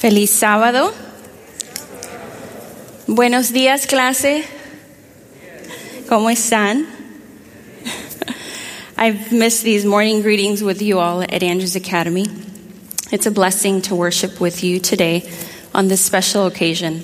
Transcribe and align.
Feliz 0.00 0.30
sábado. 0.30 0.94
Buenos 3.06 3.52
días, 3.52 3.86
clase. 3.86 4.44
¿Cómo 6.08 6.30
están? 6.30 6.86
I've 8.96 9.30
missed 9.30 9.62
these 9.62 9.84
morning 9.84 10.22
greetings 10.22 10.62
with 10.62 10.80
you 10.80 10.98
all 10.98 11.20
at 11.20 11.42
Andrews 11.42 11.76
Academy. 11.76 12.24
It's 13.12 13.26
a 13.26 13.30
blessing 13.30 13.82
to 13.82 13.94
worship 13.94 14.40
with 14.40 14.64
you 14.64 14.80
today 14.80 15.28
on 15.74 15.88
this 15.88 16.00
special 16.00 16.46
occasion. 16.46 17.00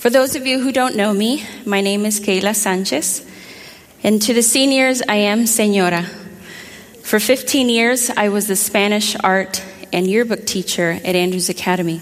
For 0.00 0.10
those 0.10 0.34
of 0.34 0.44
you 0.44 0.58
who 0.58 0.72
don't 0.72 0.96
know 0.96 1.14
me, 1.14 1.44
my 1.64 1.80
name 1.80 2.04
is 2.04 2.18
Kayla 2.18 2.56
Sanchez, 2.56 3.24
and 4.02 4.20
to 4.22 4.34
the 4.34 4.42
seniors, 4.42 5.02
I 5.08 5.18
am 5.30 5.46
Senora. 5.46 6.02
For 7.04 7.20
15 7.20 7.68
years, 7.68 8.10
I 8.10 8.28
was 8.28 8.48
the 8.48 8.56
Spanish 8.56 9.14
art 9.22 9.62
and 9.92 10.06
yearbook 10.06 10.46
teacher 10.46 10.98
at 11.04 11.14
Andrews 11.16 11.48
Academy, 11.48 12.00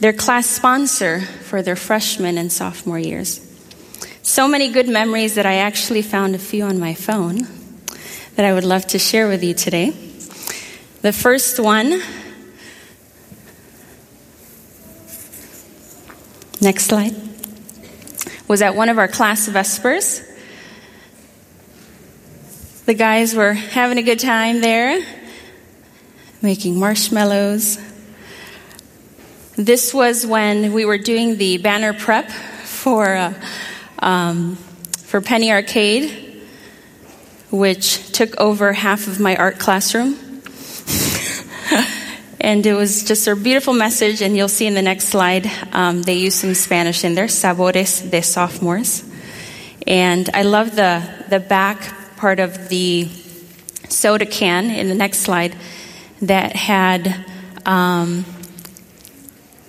their 0.00 0.12
class 0.12 0.46
sponsor 0.46 1.20
for 1.20 1.62
their 1.62 1.76
freshman 1.76 2.38
and 2.38 2.52
sophomore 2.52 2.98
years. 2.98 3.40
So 4.22 4.48
many 4.48 4.68
good 4.68 4.88
memories 4.88 5.36
that 5.36 5.46
I 5.46 5.56
actually 5.56 6.02
found 6.02 6.34
a 6.34 6.38
few 6.38 6.64
on 6.64 6.78
my 6.78 6.94
phone 6.94 7.46
that 8.34 8.44
I 8.44 8.52
would 8.52 8.64
love 8.64 8.86
to 8.88 8.98
share 8.98 9.28
with 9.28 9.42
you 9.42 9.54
today. 9.54 9.90
The 11.02 11.12
first 11.12 11.58
one, 11.60 12.02
next 16.60 16.84
slide, 16.84 17.14
was 18.48 18.62
at 18.62 18.74
one 18.74 18.88
of 18.88 18.98
our 18.98 19.08
class 19.08 19.46
vespers. 19.48 20.22
The 22.86 22.94
guys 22.94 23.34
were 23.34 23.52
having 23.52 23.98
a 23.98 24.02
good 24.02 24.20
time 24.20 24.60
there, 24.60 25.00
making 26.42 26.78
marshmallows. 26.78 27.78
This 29.56 29.94
was 29.94 30.26
when 30.26 30.72
we 30.72 30.84
were 30.84 30.98
doing 30.98 31.38
the 31.38 31.56
banner 31.58 31.94
prep 31.94 32.30
for, 32.30 33.14
uh, 33.14 33.32
um, 34.00 34.56
for 34.98 35.20
Penny 35.20 35.50
Arcade, 35.50 36.44
which 37.50 38.12
took 38.12 38.38
over 38.38 38.72
half 38.72 39.06
of 39.06 39.18
my 39.18 39.34
art 39.36 39.58
classroom. 39.58 40.18
and 42.40 42.66
it 42.66 42.74
was 42.74 43.04
just 43.04 43.26
a 43.26 43.34
beautiful 43.34 43.72
message, 43.72 44.20
and 44.20 44.36
you'll 44.36 44.48
see 44.48 44.66
in 44.66 44.74
the 44.74 44.82
next 44.82 45.08
slide, 45.08 45.50
um, 45.72 46.02
they 46.02 46.14
use 46.14 46.34
some 46.34 46.54
Spanish 46.54 47.02
in 47.02 47.14
there, 47.14 47.26
Sabores 47.26 48.10
de 48.10 48.20
Sophomores. 48.22 49.04
And 49.86 50.28
I 50.34 50.42
love 50.42 50.76
the, 50.76 51.02
the 51.30 51.40
back 51.40 52.16
part 52.16 52.40
of 52.40 52.68
the 52.68 53.08
soda 53.88 54.26
can 54.26 54.70
in 54.70 54.88
the 54.88 54.94
next 54.94 55.20
slide 55.20 55.56
that 56.22 56.56
had, 56.56 57.24
um, 57.64 58.24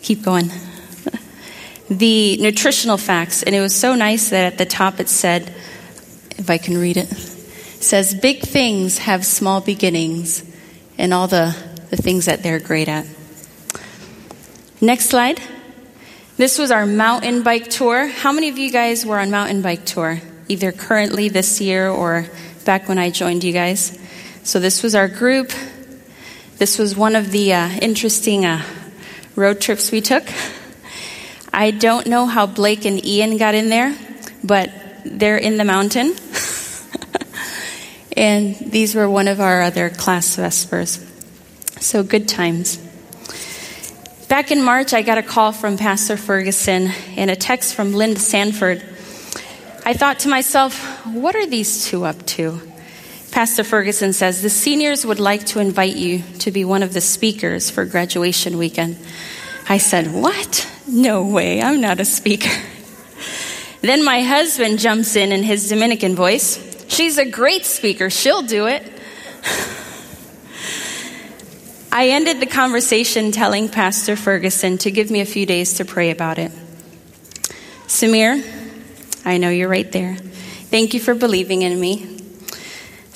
keep 0.01 0.23
going, 0.23 0.49
the 1.89 2.37
nutritional 2.37 2.97
facts. 2.97 3.43
And 3.43 3.55
it 3.55 3.61
was 3.61 3.75
so 3.75 3.95
nice 3.95 4.29
that 4.29 4.53
at 4.53 4.57
the 4.57 4.65
top 4.65 4.99
it 4.99 5.09
said, 5.09 5.53
if 6.37 6.49
I 6.49 6.57
can 6.57 6.77
read 6.77 6.97
it, 6.97 7.11
it 7.11 7.83
says, 7.83 8.13
Big 8.15 8.41
things 8.41 8.99
have 8.99 9.25
small 9.25 9.61
beginnings, 9.61 10.43
and 10.97 11.13
all 11.13 11.27
the, 11.27 11.55
the 11.89 11.97
things 11.97 12.25
that 12.25 12.43
they're 12.43 12.59
great 12.59 12.87
at. 12.87 13.05
Next 14.81 15.09
slide. 15.09 15.41
This 16.37 16.59
was 16.59 16.69
our 16.69 16.85
mountain 16.85 17.41
bike 17.41 17.67
tour. 17.67 18.05
How 18.07 18.31
many 18.31 18.49
of 18.49 18.59
you 18.59 18.71
guys 18.71 19.05
were 19.05 19.17
on 19.17 19.31
mountain 19.31 19.63
bike 19.63 19.85
tour? 19.85 20.21
Either 20.47 20.71
currently 20.71 21.29
this 21.29 21.59
year 21.59 21.89
or 21.89 22.27
back 22.63 22.87
when 22.87 22.99
I 22.99 23.09
joined 23.09 23.43
you 23.43 23.53
guys. 23.53 23.97
So 24.43 24.59
this 24.59 24.83
was 24.83 24.93
our 24.93 25.07
group. 25.07 25.51
This 26.57 26.79
was 26.79 26.95
one 26.95 27.15
of 27.15 27.29
the 27.31 27.53
uh, 27.53 27.69
interesting 27.83 28.43
uh, 28.43 28.63
road 29.35 29.61
trips 29.61 29.91
we 29.91 30.01
took. 30.01 30.23
I 31.53 31.69
don't 31.69 32.07
know 32.07 32.25
how 32.25 32.47
Blake 32.47 32.83
and 32.85 33.03
Ian 33.05 33.37
got 33.37 33.53
in 33.53 33.69
there, 33.69 33.95
but 34.43 34.71
they're 35.05 35.37
in 35.37 35.57
the 35.57 35.63
mountain. 35.63 36.15
and 38.17 38.55
these 38.55 38.95
were 38.95 39.07
one 39.07 39.27
of 39.27 39.39
our 39.39 39.61
other 39.61 39.91
class 39.91 40.35
vespers. 40.35 41.05
So 41.79 42.01
good 42.01 42.27
times. 42.27 42.77
Back 44.27 44.49
in 44.49 44.63
March, 44.63 44.95
I 44.95 45.03
got 45.03 45.19
a 45.19 45.23
call 45.23 45.51
from 45.51 45.77
Pastor 45.77 46.17
Ferguson 46.17 46.87
and 47.15 47.29
a 47.29 47.35
text 47.35 47.75
from 47.75 47.93
Linda 47.93 48.19
Sanford. 48.19 48.83
I 49.85 49.93
thought 49.93 50.17
to 50.21 50.27
myself, 50.27 51.05
what 51.05 51.35
are 51.35 51.45
these 51.45 51.85
two 51.85 52.03
up 52.03 52.25
to? 52.25 52.59
Pastor 53.31 53.63
Ferguson 53.63 54.13
says, 54.13 54.41
The 54.41 54.49
seniors 54.49 55.05
would 55.05 55.19
like 55.19 55.45
to 55.47 55.59
invite 55.59 55.95
you 55.95 56.23
to 56.39 56.51
be 56.51 56.65
one 56.65 56.83
of 56.83 56.93
the 56.93 57.01
speakers 57.01 57.69
for 57.69 57.85
graduation 57.85 58.57
weekend. 58.57 58.97
I 59.69 59.77
said, 59.77 60.13
What? 60.13 60.67
No 60.87 61.25
way, 61.25 61.61
I'm 61.61 61.81
not 61.81 61.99
a 61.99 62.05
speaker. 62.05 62.49
Then 63.81 64.03
my 64.03 64.21
husband 64.21 64.79
jumps 64.79 65.15
in 65.15 65.31
in 65.31 65.43
his 65.43 65.69
Dominican 65.69 66.15
voice. 66.15 66.63
She's 66.87 67.17
a 67.17 67.25
great 67.25 67.65
speaker, 67.65 68.09
she'll 68.09 68.41
do 68.41 68.67
it. 68.67 68.83
I 71.91 72.09
ended 72.09 72.39
the 72.39 72.45
conversation 72.45 73.31
telling 73.31 73.69
Pastor 73.69 74.15
Ferguson 74.15 74.77
to 74.79 74.91
give 74.91 75.09
me 75.09 75.21
a 75.21 75.25
few 75.25 75.45
days 75.45 75.75
to 75.75 75.85
pray 75.85 76.11
about 76.11 76.37
it. 76.37 76.51
Samir, 77.87 78.43
I 79.25 79.37
know 79.37 79.49
you're 79.49 79.69
right 79.69 79.91
there. 79.91 80.15
Thank 80.15 80.93
you 80.93 80.99
for 80.99 81.15
believing 81.15 81.61
in 81.61 81.79
me. 81.79 82.16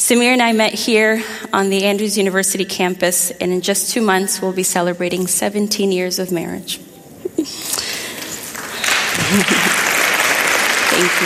Samir 0.01 0.33
and 0.33 0.41
I 0.41 0.51
met 0.51 0.73
here 0.73 1.23
on 1.53 1.69
the 1.69 1.83
Andrews 1.83 2.17
University 2.17 2.65
campus, 2.65 3.29
and 3.29 3.51
in 3.51 3.61
just 3.61 3.91
two 3.93 4.01
months, 4.01 4.41
we'll 4.41 4.51
be 4.51 4.63
celebrating 4.63 5.27
17 5.27 5.91
years 5.91 6.17
of 6.17 6.31
marriage. 6.31 6.79
Thank 10.89 11.21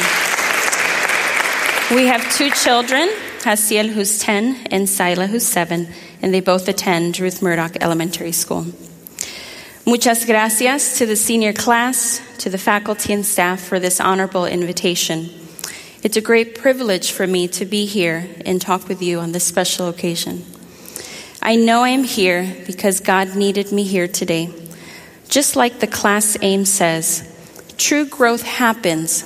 you. 1.90 1.96
We 1.96 2.08
have 2.08 2.30
two 2.36 2.50
children 2.52 3.08
Hasiel, 3.44 3.88
who's 3.94 4.20
10, 4.20 4.68
and 4.72 4.90
Sila, 4.90 5.28
who's 5.28 5.46
7, 5.46 5.88
and 6.22 6.34
they 6.34 6.42
both 6.42 6.68
attend 6.68 7.18
Ruth 7.18 7.42
Murdoch 7.42 7.78
Elementary 7.80 8.34
School. 8.34 8.66
Muchas 9.86 10.26
gracias 10.26 10.98
to 10.98 11.06
the 11.06 11.16
senior 11.16 11.54
class, 11.54 12.20
to 12.40 12.50
the 12.50 12.58
faculty 12.58 13.14
and 13.14 13.26
staff 13.26 13.62
for 13.62 13.80
this 13.80 14.02
honorable 14.02 14.46
invitation. 14.46 15.45
It's 16.06 16.18
a 16.18 16.22
great 16.22 16.60
privilege 16.60 17.14
for 17.14 17.26
me 17.26 17.48
to 17.48 17.66
be 17.66 17.88
here 17.88 18.30
and 18.46 18.62
talk 18.62 18.88
with 18.88 19.02
you 19.02 19.18
on 19.18 19.32
this 19.32 19.44
special 19.44 19.88
occasion. 19.88 20.46
I 21.42 21.56
know 21.56 21.84
I'm 21.84 22.04
here 22.04 22.56
because 22.68 23.00
God 23.00 23.36
needed 23.36 23.72
me 23.72 23.82
here 23.82 24.08
today. 24.08 24.54
Just 25.30 25.56
like 25.56 25.80
the 25.80 25.88
class 25.88 26.38
aim 26.44 26.66
says, 26.66 27.28
true 27.80 28.06
growth 28.06 28.44
happens 28.44 29.24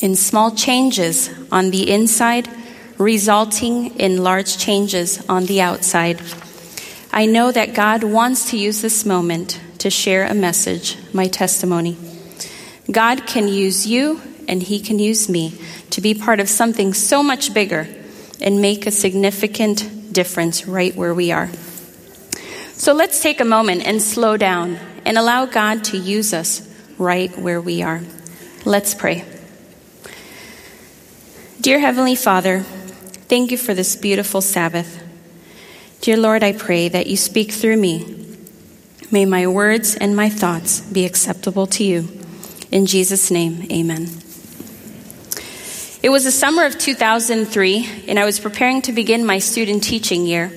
in 0.00 0.16
small 0.16 0.50
changes 0.56 1.30
on 1.52 1.70
the 1.70 1.88
inside, 1.88 2.48
resulting 2.98 3.94
in 4.00 4.24
large 4.24 4.58
changes 4.58 5.24
on 5.28 5.46
the 5.46 5.60
outside. 5.60 6.20
I 7.12 7.26
know 7.26 7.52
that 7.52 7.72
God 7.72 8.02
wants 8.02 8.50
to 8.50 8.58
use 8.58 8.82
this 8.82 9.06
moment 9.06 9.60
to 9.78 9.90
share 9.90 10.26
a 10.26 10.34
message, 10.34 10.98
my 11.12 11.28
testimony. 11.28 11.96
God 12.90 13.28
can 13.28 13.46
use 13.46 13.86
you 13.86 14.20
and 14.48 14.62
He 14.62 14.80
can 14.80 14.98
use 14.98 15.28
me 15.28 15.58
to 15.90 16.00
be 16.00 16.14
part 16.14 16.40
of 16.40 16.48
something 16.48 16.94
so 16.94 17.22
much 17.22 17.54
bigger 17.54 17.86
and 18.40 18.60
make 18.60 18.86
a 18.86 18.90
significant 18.90 20.12
difference 20.12 20.66
right 20.66 20.94
where 20.94 21.14
we 21.14 21.32
are. 21.32 21.50
So 22.72 22.92
let's 22.92 23.22
take 23.22 23.40
a 23.40 23.44
moment 23.44 23.86
and 23.86 24.02
slow 24.02 24.36
down 24.36 24.78
and 25.04 25.16
allow 25.16 25.46
God 25.46 25.84
to 25.84 25.96
use 25.96 26.34
us 26.34 26.68
right 26.98 27.36
where 27.38 27.60
we 27.60 27.82
are. 27.82 28.02
Let's 28.64 28.94
pray. 28.94 29.24
Dear 31.60 31.78
Heavenly 31.78 32.16
Father, 32.16 32.60
thank 32.60 33.50
you 33.50 33.56
for 33.56 33.74
this 33.74 33.96
beautiful 33.96 34.40
Sabbath. 34.40 35.02
Dear 36.00 36.18
Lord, 36.18 36.42
I 36.42 36.52
pray 36.52 36.88
that 36.88 37.06
you 37.06 37.16
speak 37.16 37.52
through 37.52 37.78
me. 37.78 38.26
May 39.10 39.24
my 39.24 39.46
words 39.46 39.96
and 39.96 40.14
my 40.14 40.28
thoughts 40.28 40.80
be 40.80 41.06
acceptable 41.06 41.66
to 41.68 41.84
you. 41.84 42.08
In 42.70 42.84
Jesus' 42.84 43.30
name, 43.30 43.66
amen. 43.70 44.23
It 46.04 46.10
was 46.10 46.24
the 46.24 46.30
summer 46.30 46.66
of 46.66 46.76
2003, 46.76 48.04
and 48.08 48.18
I 48.18 48.26
was 48.26 48.38
preparing 48.38 48.82
to 48.82 48.92
begin 48.92 49.24
my 49.24 49.38
student 49.38 49.82
teaching 49.82 50.26
year. 50.26 50.52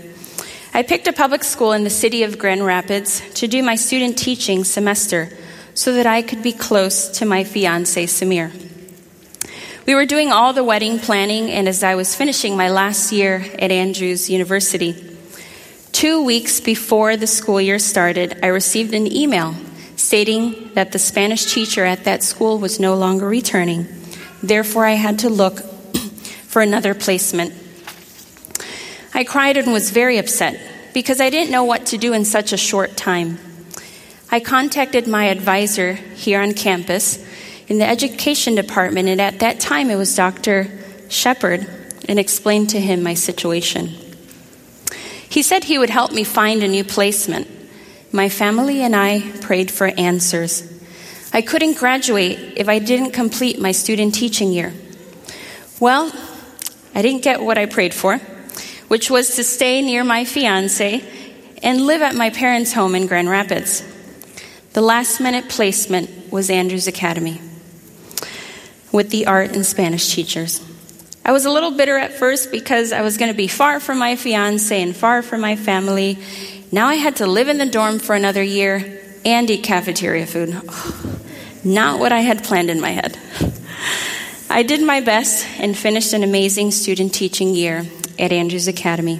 I 0.74 0.84
picked 0.84 1.08
a 1.08 1.14
public 1.14 1.46
school 1.46 1.72
in 1.72 1.86
the 1.86 1.90
city 1.90 2.24
of 2.24 2.38
Grand 2.38 2.66
Rapids 2.66 3.22
to 3.36 3.48
do 3.48 3.64
my 3.64 3.76
student 3.76 4.18
teaching 4.18 4.66
semester 4.66 5.30
so 5.74 5.94
that 5.94 6.06
I 6.06 6.22
could 6.22 6.44
be 6.44 6.52
close 6.52 7.08
to 7.20 7.26
my 7.26 7.46
fiance, 7.46 8.08
Samir. 8.08 8.52
We 9.86 9.96
were 9.96 10.06
doing 10.06 10.34
all 10.34 10.52
the 10.52 10.66
wedding 10.66 11.00
planning, 11.00 11.50
and 11.50 11.70
as 11.70 11.82
I 11.82 11.96
was 11.96 12.14
finishing 12.14 12.58
my 12.58 12.70
last 12.70 13.14
year 13.14 13.46
at 13.58 13.72
Andrews 13.72 14.30
University, 14.30 15.02
two 15.94 16.26
weeks 16.26 16.60
before 16.60 17.16
the 17.16 17.26
school 17.26 17.62
year 17.62 17.80
started, 17.80 18.38
I 18.44 18.48
received 18.48 18.94
an 18.94 19.10
email 19.10 19.56
stating 19.96 20.74
that 20.74 20.92
the 20.92 21.00
Spanish 21.00 21.54
teacher 21.54 21.86
at 21.86 22.04
that 22.04 22.22
school 22.22 22.60
was 22.60 22.82
no 22.82 22.96
longer 22.96 23.30
returning. 23.30 23.97
Therefore, 24.48 24.86
I 24.86 24.94
had 24.94 25.20
to 25.20 25.30
look 25.30 25.60
for 26.48 26.62
another 26.62 26.94
placement. 26.94 27.54
I 29.14 29.24
cried 29.24 29.58
and 29.58 29.74
was 29.74 29.92
very 29.92 30.18
upset 30.18 30.60
because 30.94 31.20
I 31.20 31.30
didn't 31.30 31.52
know 31.52 31.64
what 31.64 31.88
to 31.88 31.98
do 31.98 32.14
in 32.14 32.24
such 32.24 32.54
a 32.54 32.58
short 32.58 32.96
time. 32.96 33.40
I 34.30 34.40
contacted 34.40 35.08
my 35.08 35.26
advisor 35.26 35.94
here 35.94 36.42
on 36.42 36.54
campus 36.54 37.26
in 37.68 37.78
the 37.78 37.88
education 37.88 38.56
department, 38.56 39.10
and 39.10 39.20
at 39.20 39.40
that 39.40 39.60
time 39.60 39.90
it 39.90 39.96
was 39.96 40.16
Dr. 40.16 40.70
Shepard, 41.10 41.68
and 42.08 42.20
explained 42.20 42.70
to 42.70 42.80
him 42.80 43.04
my 43.04 43.14
situation. 43.14 43.88
He 45.30 45.42
said 45.42 45.66
he 45.66 45.78
would 45.78 45.90
help 45.90 46.12
me 46.12 46.24
find 46.24 46.64
a 46.64 46.68
new 46.68 46.84
placement. 46.84 47.48
My 48.14 48.30
family 48.30 48.82
and 48.82 48.96
I 48.96 49.20
prayed 49.42 49.70
for 49.70 49.88
answers. 49.88 50.67
I 51.34 51.42
couldn't 51.42 51.78
graduate 51.78 52.54
if 52.56 52.70
I 52.70 52.80
didn't 52.80 53.12
complete 53.12 53.60
my 53.60 53.72
student 53.72 54.16
teaching 54.16 54.52
year. 54.52 54.74
Well, 55.80 56.12
I 56.96 57.02
didn't 57.02 57.22
get 57.22 57.42
what 57.42 57.58
I 57.58 57.66
prayed 57.66 57.94
for, 57.94 58.18
which 58.88 59.12
was 59.12 59.36
to 59.36 59.44
stay 59.44 59.82
near 59.82 60.04
my 60.04 60.26
fiance 60.26 61.04
and 61.62 61.86
live 61.86 62.02
at 62.02 62.16
my 62.16 62.30
parents' 62.30 62.74
home 62.74 62.96
in 62.96 63.08
Grand 63.08 63.30
Rapids. 63.30 63.84
The 64.74 64.82
last 64.82 65.20
minute 65.20 65.50
placement 65.50 66.32
was 66.32 66.50
Andrews 66.50 66.88
Academy 66.88 67.42
with 68.92 69.10
the 69.10 69.28
art 69.28 69.54
and 69.54 69.66
Spanish 69.66 70.14
teachers. 70.14 70.64
I 71.26 71.34
was 71.34 71.46
a 71.46 71.52
little 71.52 71.72
bitter 71.72 71.98
at 71.98 72.14
first 72.14 72.52
because 72.52 72.94
I 72.94 73.02
was 73.02 73.18
going 73.18 73.32
to 73.32 73.38
be 73.38 73.48
far 73.48 73.80
from 73.80 74.00
my 74.00 74.16
fiance 74.16 74.82
and 74.82 74.96
far 74.96 75.22
from 75.22 75.42
my 75.42 75.58
family. 75.58 76.18
Now 76.72 76.88
I 76.88 76.96
had 76.96 77.18
to 77.18 77.28
live 77.28 77.50
in 77.50 77.58
the 77.58 77.66
dorm 77.66 78.00
for 78.00 78.16
another 78.16 78.42
year 78.42 79.02
and 79.28 79.50
eat 79.50 79.62
cafeteria 79.62 80.26
food. 80.26 80.50
not 81.64 82.00
what 82.00 82.14
I 82.14 82.22
had 82.22 82.46
planned 82.46 82.70
in 82.70 82.80
my 82.80 82.92
head. 82.92 83.20
I 84.50 84.64
did 84.64 84.82
my 84.82 85.02
best 85.02 85.46
and 85.60 85.78
finished 85.78 86.14
an 86.14 86.24
amazing 86.24 86.72
student 86.72 87.14
teaching 87.14 87.54
year 87.54 87.86
at 88.18 88.32
Andrews 88.32 88.70
Academy. 88.70 89.20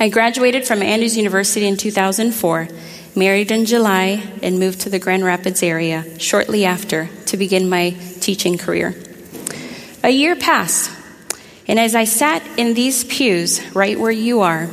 I 0.00 0.08
graduated 0.08 0.66
from 0.66 0.82
Andrews 0.82 1.16
University 1.16 1.68
in 1.68 1.76
2004, 1.76 2.68
married 3.14 3.52
in 3.52 3.64
July, 3.64 4.28
and 4.42 4.58
moved 4.58 4.80
to 4.80 4.90
the 4.90 4.98
Grand 4.98 5.24
Rapids 5.24 5.62
area 5.62 6.18
shortly 6.18 6.64
after 6.64 7.08
to 7.26 7.36
begin 7.36 7.68
my 7.68 7.90
teaching 8.20 8.58
career. 8.58 9.00
A 10.02 10.10
year 10.10 10.34
passed, 10.34 10.90
and 11.68 11.78
as 11.78 11.94
I 11.94 12.04
sat 12.04 12.42
in 12.58 12.74
these 12.74 13.04
pews 13.04 13.64
right 13.72 14.00
where 14.00 14.10
you 14.10 14.40
are, 14.40 14.68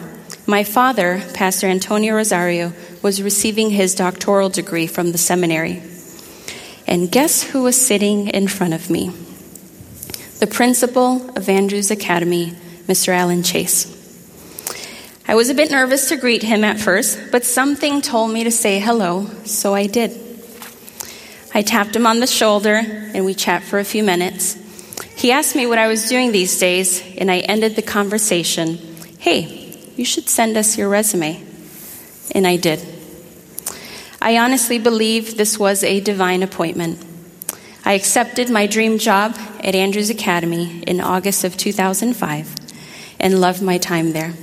my 0.48 0.64
father, 0.64 1.22
Pastor 1.34 1.68
Antonio 1.68 2.16
Rosario, 2.16 2.72
was 3.02 3.22
receiving 3.22 3.70
his 3.70 3.96
doctoral 3.96 4.50
degree 4.50 4.88
from 4.88 5.12
the 5.12 5.18
seminary. 5.18 5.82
And 6.88 7.12
guess 7.12 7.44
who 7.44 7.64
was 7.64 7.80
sitting 7.80 8.28
in 8.28 8.48
front 8.48 8.74
of 8.74 8.90
me? 8.90 9.10
The 10.40 10.48
principal 10.48 11.30
of 11.38 11.50
Andrews 11.50 11.92
Academy, 11.92 12.52
Mr. 12.88 13.10
Alan 13.10 13.44
Chase. 13.44 13.94
I 15.28 15.36
was 15.36 15.50
a 15.50 15.54
bit 15.54 15.72
nervous 15.72 16.10
to 16.10 16.18
greet 16.18 16.44
him 16.44 16.64
at 16.64 16.80
first, 16.80 17.20
but 17.32 17.44
something 17.44 18.02
told 18.02 18.32
me 18.32 18.46
to 18.46 18.52
say 18.52 18.80
hello, 18.80 19.26
so 19.44 19.74
I 19.74 19.88
did. 19.88 20.12
I 21.54 21.64
tapped 21.64 21.96
him 21.96 22.08
on 22.08 22.20
the 22.20 22.28
shoulder 22.28 22.76
and 22.76 23.26
we 23.26 23.34
chat 23.34 23.64
for 23.64 23.80
a 23.80 23.84
few 23.84 24.04
minutes. 24.04 24.56
He 25.18 25.32
asked 25.32 25.56
me 25.56 25.66
what 25.66 25.80
I 25.80 25.88
was 25.88 26.08
doing 26.08 26.32
these 26.32 26.60
days, 26.60 27.04
and 27.18 27.32
I 27.32 27.40
ended 27.40 27.76
the 27.76 27.82
conversation 27.82 28.78
Hey, 29.18 29.76
you 29.96 30.06
should 30.06 30.30
send 30.30 30.56
us 30.56 30.78
your 30.78 30.88
resume. 30.88 31.44
And 32.34 32.48
I 32.48 32.58
did. 32.58 32.86
I 34.22 34.38
honestly 34.38 34.80
believe 34.80 35.38
this 35.38 35.60
was 35.60 35.84
a 35.84 36.00
divine 36.00 36.44
appointment. 36.44 37.04
I 37.86 37.94
accepted 37.94 38.50
my 38.50 38.68
dream 38.68 38.98
job 38.98 39.36
at 39.64 39.76
Andrews 39.76 40.10
Academy 40.10 40.84
in 40.84 41.00
August 41.00 41.44
of 41.44 41.56
2005 41.56 42.56
and 43.20 43.40
loved 43.40 43.62
my 43.62 43.78
time 43.78 44.12
there. 44.12 44.34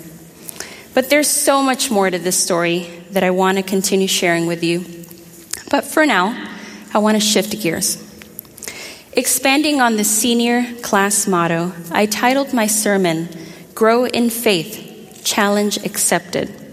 But 0.95 1.11
there's 1.11 1.29
so 1.29 1.61
much 1.61 1.91
more 1.91 2.09
to 2.09 2.19
this 2.19 2.43
story 2.43 2.89
that 3.11 3.23
I 3.23 3.31
want 3.31 3.59
to 3.59 3.63
continue 3.63 4.09
sharing 4.09 4.47
with 4.47 4.65
you. 4.65 4.81
But 5.71 5.85
for 5.85 6.07
now, 6.07 6.51
I 6.95 6.99
want 6.99 7.17
to 7.17 7.21
shift 7.21 7.61
gears. 7.61 8.01
Expanding 9.13 9.81
on 9.81 9.97
the 9.97 10.05
senior 10.05 10.65
class 10.83 11.27
motto, 11.27 11.73
I 11.91 12.07
titled 12.07 12.53
my 12.53 12.67
sermon, 12.67 13.29
Grow 13.75 14.07
in 14.07 14.31
Faith, 14.31 15.21
Challenge 15.25 15.77
Accepted. 15.85 16.64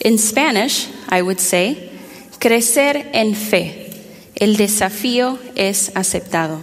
In 0.00 0.18
Spanish, 0.18 0.88
I 1.08 1.22
would 1.22 1.40
say, 1.40 1.90
Crecer 2.38 3.10
en 3.12 3.34
fe. 3.34 3.90
El 4.36 4.56
desafío 4.56 5.38
es 5.56 5.90
aceptado. 5.96 6.62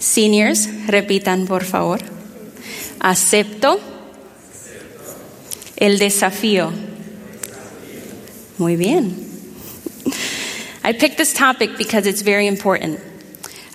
Seniors, 0.00 0.66
repitan 0.88 1.46
por 1.46 1.62
favor. 1.62 2.00
Acepto 2.98 3.80
el 5.76 5.98
desafío. 5.98 6.72
Muy 8.58 8.74
bien. 8.74 9.28
I 10.82 10.92
picked 10.92 11.18
this 11.18 11.32
topic 11.32 11.78
because 11.78 12.06
it's 12.06 12.22
very 12.22 12.48
important. 12.48 12.98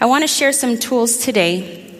I 0.01 0.05
want 0.05 0.23
to 0.23 0.27
share 0.27 0.51
some 0.51 0.77
tools 0.77 1.17
today 1.17 1.95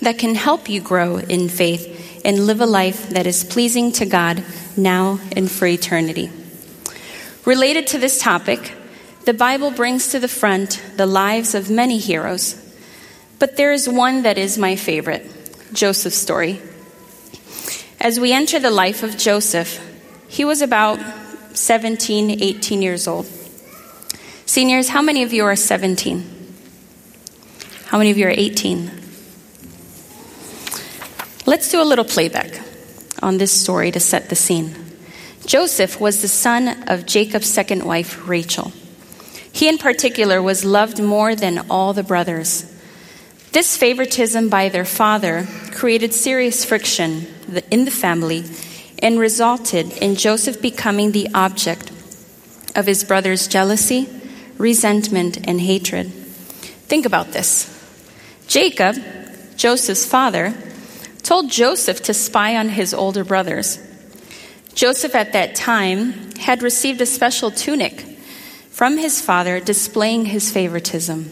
that 0.00 0.18
can 0.18 0.36
help 0.36 0.68
you 0.68 0.80
grow 0.80 1.16
in 1.16 1.48
faith 1.48 1.91
and 2.24 2.46
live 2.46 2.60
a 2.60 2.66
life 2.66 3.10
that 3.10 3.26
is 3.26 3.44
pleasing 3.44 3.92
to 3.92 4.06
God 4.06 4.44
now 4.76 5.18
and 5.36 5.50
for 5.50 5.66
eternity. 5.66 6.30
Related 7.44 7.88
to 7.88 7.98
this 7.98 8.20
topic, 8.20 8.74
the 9.24 9.34
Bible 9.34 9.70
brings 9.70 10.08
to 10.08 10.18
the 10.18 10.28
front 10.28 10.82
the 10.96 11.06
lives 11.06 11.54
of 11.54 11.70
many 11.70 11.98
heroes, 11.98 12.54
but 13.38 13.56
there 13.56 13.72
is 13.72 13.88
one 13.88 14.22
that 14.22 14.38
is 14.38 14.58
my 14.58 14.76
favorite 14.76 15.28
Joseph's 15.72 16.16
story. 16.16 16.60
As 18.00 18.18
we 18.18 18.32
enter 18.32 18.58
the 18.58 18.70
life 18.70 19.02
of 19.02 19.16
Joseph, 19.16 19.80
he 20.28 20.44
was 20.44 20.62
about 20.62 20.98
17, 21.54 22.42
18 22.42 22.82
years 22.82 23.06
old. 23.06 23.26
Seniors, 24.46 24.88
how 24.88 25.02
many 25.02 25.22
of 25.22 25.32
you 25.32 25.44
are 25.44 25.56
17? 25.56 26.24
How 27.86 27.98
many 27.98 28.10
of 28.10 28.18
you 28.18 28.26
are 28.26 28.30
18? 28.30 29.01
Let's 31.52 31.70
do 31.70 31.82
a 31.82 31.84
little 31.84 32.06
playback 32.06 32.62
on 33.20 33.36
this 33.36 33.52
story 33.52 33.90
to 33.90 34.00
set 34.00 34.30
the 34.30 34.34
scene. 34.34 34.74
Joseph 35.44 36.00
was 36.00 36.22
the 36.22 36.26
son 36.26 36.88
of 36.88 37.04
Jacob's 37.04 37.46
second 37.46 37.84
wife, 37.84 38.26
Rachel. 38.26 38.72
He, 39.52 39.68
in 39.68 39.76
particular, 39.76 40.40
was 40.40 40.64
loved 40.64 40.98
more 40.98 41.34
than 41.34 41.66
all 41.68 41.92
the 41.92 42.02
brothers. 42.02 42.64
This 43.52 43.76
favoritism 43.76 44.48
by 44.48 44.70
their 44.70 44.86
father 44.86 45.46
created 45.72 46.14
serious 46.14 46.64
friction 46.64 47.26
in 47.70 47.84
the 47.84 47.90
family 47.90 48.44
and 49.00 49.18
resulted 49.18 49.92
in 49.98 50.16
Joseph 50.16 50.62
becoming 50.62 51.12
the 51.12 51.28
object 51.34 51.90
of 52.74 52.86
his 52.86 53.04
brother's 53.04 53.46
jealousy, 53.46 54.08
resentment, 54.56 55.46
and 55.46 55.60
hatred. 55.60 56.06
Think 56.88 57.04
about 57.04 57.32
this. 57.32 57.68
Jacob, 58.48 58.96
Joseph's 59.58 60.06
father, 60.06 60.54
told 61.22 61.50
Joseph 61.50 62.02
to 62.02 62.14
spy 62.14 62.56
on 62.56 62.68
his 62.68 62.92
older 62.92 63.24
brothers. 63.24 63.78
Joseph 64.74 65.14
at 65.14 65.32
that 65.34 65.54
time 65.54 66.32
had 66.36 66.62
received 66.62 67.00
a 67.00 67.06
special 67.06 67.50
tunic 67.50 68.00
from 68.70 68.96
his 68.96 69.20
father 69.20 69.60
displaying 69.60 70.24
his 70.24 70.50
favoritism. 70.50 71.30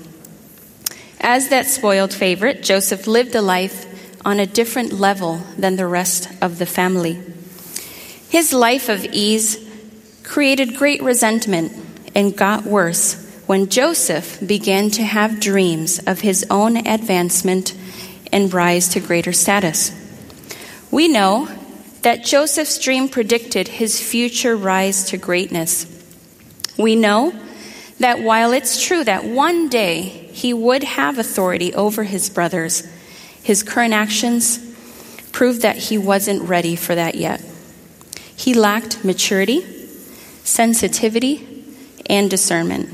As 1.21 1.49
that 1.49 1.67
spoiled 1.67 2.13
favorite, 2.13 2.63
Joseph 2.63 3.07
lived 3.07 3.35
a 3.35 3.43
life 3.43 3.87
on 4.25 4.39
a 4.39 4.47
different 4.47 4.93
level 4.93 5.41
than 5.59 5.77
the 5.77 5.87
rest 5.87 6.29
of 6.43 6.59
the 6.59 6.67
family. 6.67 7.21
His 8.29 8.53
life 8.53 8.89
of 8.89 9.05
ease 9.07 9.59
created 10.23 10.77
great 10.77 11.03
resentment 11.03 11.73
and 12.15 12.37
got 12.37 12.65
worse 12.65 13.17
when 13.47 13.69
Joseph 13.69 14.47
began 14.47 14.91
to 14.91 15.03
have 15.03 15.41
dreams 15.41 15.99
of 16.07 16.21
his 16.21 16.47
own 16.51 16.77
advancement 16.77 17.75
and 18.33 18.53
rise 18.53 18.89
to 18.91 19.01
greater 19.01 19.33
status. 19.33 19.93
We 20.91 21.09
know 21.09 21.49
that 22.03 22.25
Joseph's 22.25 22.79
dream 22.79 23.09
predicted 23.09 23.69
his 23.69 24.01
future 24.01 24.57
rise 24.57 25.05
to 25.07 25.17
greatness. 25.17 25.87
We 26.79 26.97
know 26.97 27.33
that 27.99 28.21
while 28.21 28.53
it's 28.53 28.83
true 28.83 29.05
that 29.05 29.25
one 29.25 29.69
day 29.69 30.03
he 30.03 30.55
would 30.55 30.83
have 30.83 31.19
authority 31.19 31.75
over 31.75 32.05
his 32.05 32.31
brothers, 32.31 32.87
his 33.43 33.63
current 33.63 33.93
actions 33.93 34.59
proved 35.33 35.63
that 35.63 35.77
he 35.77 35.99
wasn't 35.99 36.43
ready 36.43 36.77
for 36.77 36.95
that 36.95 37.15
yet. 37.15 37.45
He 38.35 38.55
lacked 38.55 39.05
maturity, 39.05 39.61
sensitivity, 40.45 41.65
and 42.07 42.31
discernment. 42.31 42.89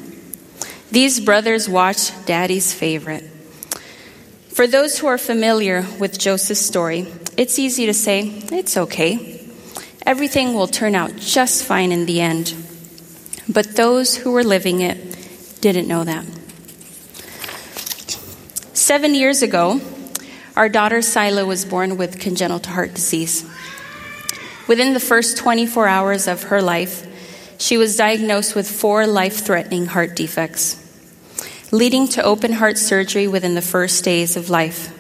These 0.91 1.21
brothers 1.21 1.69
watched 1.69 2.27
Daddy's 2.27 2.73
favorite. 2.73 3.25
For 4.57 4.67
those 4.67 4.99
who 4.99 5.07
are 5.07 5.19
familiar 5.19 5.85
with 6.01 6.19
Joseph's 6.19 6.63
story, 6.63 7.07
it's 7.37 7.59
easy 7.59 7.85
to 7.85 7.93
say, 7.93 8.23
it's 8.51 8.79
okay. 8.79 9.47
Everything 10.07 10.55
will 10.55 10.67
turn 10.67 10.95
out 10.95 11.15
just 11.17 11.63
fine 11.63 11.93
in 11.93 12.07
the 12.07 12.23
end. 12.23 12.55
But 13.47 13.77
those 13.77 14.17
who 14.17 14.33
were 14.33 14.43
living 14.43 14.81
it 14.81 15.61
didn't 15.61 15.89
know 15.89 16.05
that. 16.05 16.25
Seven 18.73 19.15
years 19.15 19.43
ago, 19.43 19.79
our 20.57 20.71
daughter 20.71 21.03
Sila 21.03 21.45
was 21.45 21.67
born 21.67 21.99
with 21.99 22.19
congenital 22.19 22.73
heart 22.73 22.95
disease. 22.95 23.45
Within 24.67 24.95
the 24.95 25.01
first 25.01 25.37
24 25.37 25.87
hours 25.87 26.27
of 26.27 26.45
her 26.45 26.63
life, 26.63 27.07
she 27.59 27.77
was 27.77 27.99
diagnosed 27.99 28.55
with 28.55 28.71
four 28.71 29.07
life 29.07 29.45
threatening 29.45 29.85
heart 29.85 30.17
defects, 30.17 30.83
leading 31.73 32.07
to 32.09 32.23
open 32.23 32.53
heart 32.53 32.79
surgery 32.79 33.27
within 33.27 33.55
the 33.55 33.63
first 33.63 34.05
days 34.05 34.37
of 34.37 34.51
life. 34.51 34.93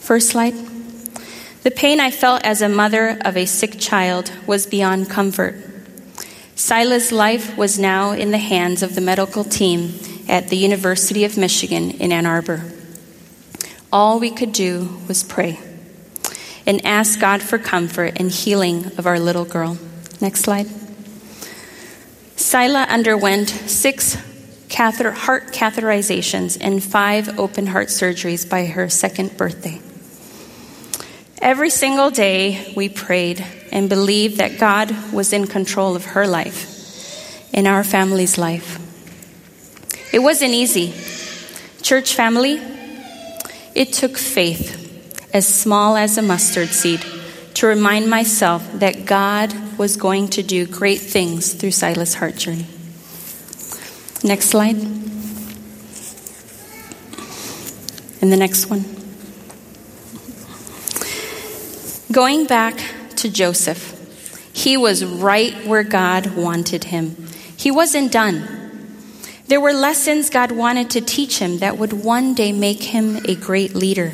First 0.00 0.30
slide. 0.30 0.54
The 1.62 1.70
pain 1.70 2.00
I 2.00 2.10
felt 2.10 2.42
as 2.44 2.62
a 2.62 2.68
mother 2.68 3.18
of 3.20 3.36
a 3.36 3.44
sick 3.44 3.78
child 3.78 4.32
was 4.46 4.66
beyond 4.66 5.10
comfort. 5.10 5.54
Sila's 6.54 7.12
life 7.12 7.56
was 7.56 7.78
now 7.78 8.12
in 8.12 8.30
the 8.30 8.38
hands 8.38 8.82
of 8.82 8.94
the 8.94 9.00
medical 9.00 9.44
team 9.44 9.94
at 10.28 10.48
the 10.48 10.56
University 10.56 11.24
of 11.24 11.36
Michigan 11.36 11.90
in 11.92 12.12
Ann 12.12 12.26
Arbor. 12.26 12.64
All 13.92 14.18
we 14.18 14.30
could 14.30 14.52
do 14.52 15.00
was 15.08 15.22
pray 15.22 15.58
and 16.66 16.84
ask 16.84 17.18
God 17.20 17.42
for 17.42 17.58
comfort 17.58 18.18
and 18.20 18.30
healing 18.30 18.86
of 18.96 19.06
our 19.06 19.18
little 19.18 19.44
girl. 19.44 19.76
Next 20.20 20.40
slide. 20.40 20.66
Sila 22.36 22.86
underwent 22.88 23.48
six 23.48 24.16
catheter, 24.70 25.10
heart 25.10 25.48
catheterizations 25.48 26.56
and 26.58 26.82
five 26.82 27.38
open 27.38 27.66
heart 27.66 27.88
surgeries 27.88 28.48
by 28.48 28.64
her 28.66 28.88
second 28.88 29.36
birthday. 29.36 29.80
Every 31.42 31.70
single 31.70 32.10
day, 32.10 32.72
we 32.76 32.88
prayed 32.88 33.44
and 33.72 33.88
believed 33.88 34.38
that 34.38 34.58
God 34.58 34.94
was 35.12 35.32
in 35.32 35.46
control 35.46 35.96
of 35.96 36.04
her 36.06 36.26
life 36.26 37.52
in 37.52 37.66
our 37.66 37.82
family's 37.82 38.38
life. 38.38 38.78
It 40.14 40.20
wasn't 40.20 40.52
easy. 40.52 40.94
Church 41.82 42.14
family, 42.14 42.60
it 43.74 43.92
took 43.92 44.18
faith, 44.18 44.76
as 45.32 45.46
small 45.46 45.96
as 45.96 46.18
a 46.18 46.22
mustard 46.22 46.68
seed, 46.68 47.04
to 47.54 47.66
remind 47.66 48.08
myself 48.08 48.70
that 48.74 49.06
God 49.06 49.52
was 49.78 49.96
going 49.96 50.28
to 50.28 50.42
do 50.42 50.66
great 50.66 51.00
things 51.00 51.54
through 51.54 51.70
Sila's 51.70 52.14
heart 52.14 52.36
journey. 52.36 52.66
Next 54.22 54.46
slide. 54.46 54.76
And 58.20 58.30
the 58.30 58.36
next 58.36 58.66
one. 58.66 58.84
Going 62.12 62.46
back 62.46 62.78
to 63.16 63.30
Joseph, 63.30 63.96
he 64.52 64.76
was 64.76 65.04
right 65.04 65.54
where 65.66 65.84
God 65.84 66.36
wanted 66.36 66.84
him. 66.84 67.16
He 67.56 67.70
wasn't 67.70 68.12
done. 68.12 68.46
There 69.46 69.60
were 69.60 69.72
lessons 69.72 70.28
God 70.28 70.52
wanted 70.52 70.90
to 70.90 71.00
teach 71.00 71.38
him 71.38 71.58
that 71.58 71.78
would 71.78 71.92
one 71.92 72.34
day 72.34 72.52
make 72.52 72.82
him 72.82 73.16
a 73.24 73.34
great 73.34 73.74
leader. 73.74 74.12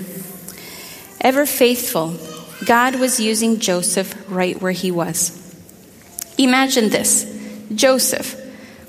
Ever 1.21 1.47
faithful, 1.47 2.17
God 2.65 2.95
was 2.95 3.19
using 3.19 3.59
Joseph 3.59 4.15
right 4.29 4.61
where 4.63 4.73
he 4.73 4.91
was. 4.93 5.33
Imagine 6.39 6.91
this 6.91 7.25
Joseph 7.75 8.46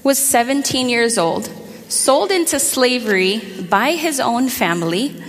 was 0.07 0.17
17 0.17 0.87
years 0.87 1.17
old, 1.17 1.51
sold 1.89 2.31
into 2.31 2.61
slavery 2.61 3.39
by 3.69 3.91
his 3.91 4.21
own 4.21 4.47
family, 4.47 5.21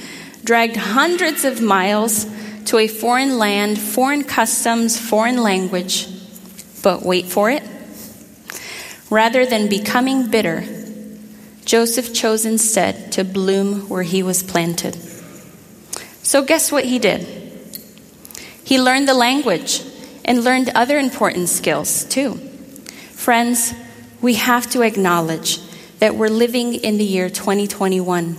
dragged 0.44 0.76
hundreds 0.76 1.44
of 1.44 1.60
miles 1.60 2.24
to 2.64 2.78
a 2.78 2.86
foreign 2.86 3.38
land, 3.38 3.76
foreign 3.76 4.22
customs, 4.22 4.96
foreign 4.96 5.42
language. 5.42 6.06
But 6.80 7.02
wait 7.02 7.26
for 7.26 7.50
it. 7.50 7.64
Rather 9.10 9.44
than 9.44 9.68
becoming 9.68 10.30
bitter, 10.30 10.62
Joseph 11.64 12.14
chose 12.14 12.46
instead 12.46 13.10
to 13.10 13.24
bloom 13.24 13.88
where 13.88 14.04
he 14.04 14.22
was 14.22 14.44
planted. 14.44 14.94
So, 16.22 16.44
guess 16.44 16.70
what 16.70 16.84
he 16.84 17.00
did? 17.00 17.26
He 18.62 18.80
learned 18.80 19.08
the 19.08 19.14
language 19.14 19.82
and 20.24 20.44
learned 20.44 20.70
other 20.76 21.00
important 21.00 21.48
skills 21.48 22.04
too. 22.04 22.34
Friends, 23.10 23.74
we 24.20 24.34
have 24.34 24.68
to 24.70 24.82
acknowledge 24.82 25.60
that 25.98 26.14
we're 26.14 26.28
living 26.28 26.74
in 26.74 26.98
the 26.98 27.04
year 27.04 27.30
2021. 27.30 28.36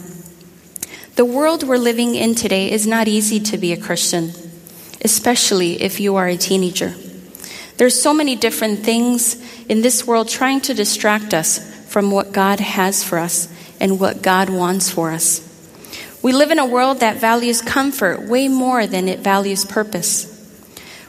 The 1.16 1.26
world 1.26 1.64
we're 1.64 1.78
living 1.78 2.16
in 2.16 2.36
today 2.36 2.72
is 2.72 2.86
not 2.86 3.08
easy 3.08 3.40
to 3.40 3.58
be 3.58 3.72
a 3.72 3.78
Christian, 3.78 4.32
especially 5.04 5.82
if 5.82 6.00
you 6.00 6.18
are 6.18 6.28
a 6.28 6.38
teenager. 6.38 6.94
There's 7.78 8.00
so 8.00 8.14
many 8.14 8.36
different 8.36 8.80
things 8.80 9.38
in 9.68 9.82
this 9.82 10.06
world 10.06 10.28
trying 10.28 10.62
to 10.62 10.74
distract 10.74 11.34
us 11.34 11.60
from 11.90 12.12
what 12.12 12.34
God 12.34 12.60
has 12.60 13.04
for 13.04 13.18
us 13.18 13.48
and 13.80 14.00
what 14.00 14.22
God 14.22 14.50
wants 14.50 14.90
for 14.90 15.12
us. 15.12 15.46
We 16.22 16.34
live 16.34 16.52
in 16.52 16.60
a 16.60 16.66
world 16.66 17.00
that 17.00 17.22
values 17.22 17.62
comfort 17.62 18.28
way 18.28 18.50
more 18.50 18.86
than 18.86 19.08
it 19.08 19.20
values 19.20 19.64
purpose. 19.64 20.36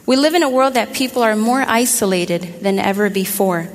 We 0.05 0.15
live 0.15 0.33
in 0.33 0.43
a 0.43 0.49
world 0.49 0.75
that 0.75 0.93
people 0.93 1.21
are 1.23 1.35
more 1.35 1.61
isolated 1.67 2.61
than 2.61 2.79
ever 2.79 3.09
before. 3.09 3.69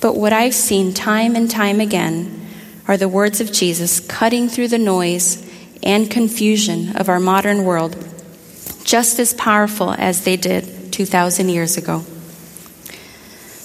But 0.00 0.16
what 0.16 0.32
I've 0.32 0.54
seen 0.54 0.94
time 0.94 1.36
and 1.36 1.50
time 1.50 1.80
again 1.80 2.46
are 2.88 2.96
the 2.96 3.08
words 3.08 3.40
of 3.40 3.52
Jesus 3.52 4.00
cutting 4.00 4.48
through 4.48 4.68
the 4.68 4.78
noise 4.78 5.46
and 5.82 6.10
confusion 6.10 6.96
of 6.96 7.08
our 7.08 7.20
modern 7.20 7.64
world, 7.64 7.96
just 8.82 9.18
as 9.18 9.34
powerful 9.34 9.92
as 9.92 10.24
they 10.24 10.36
did 10.36 10.92
2,000 10.92 11.48
years 11.48 11.76
ago. 11.76 12.04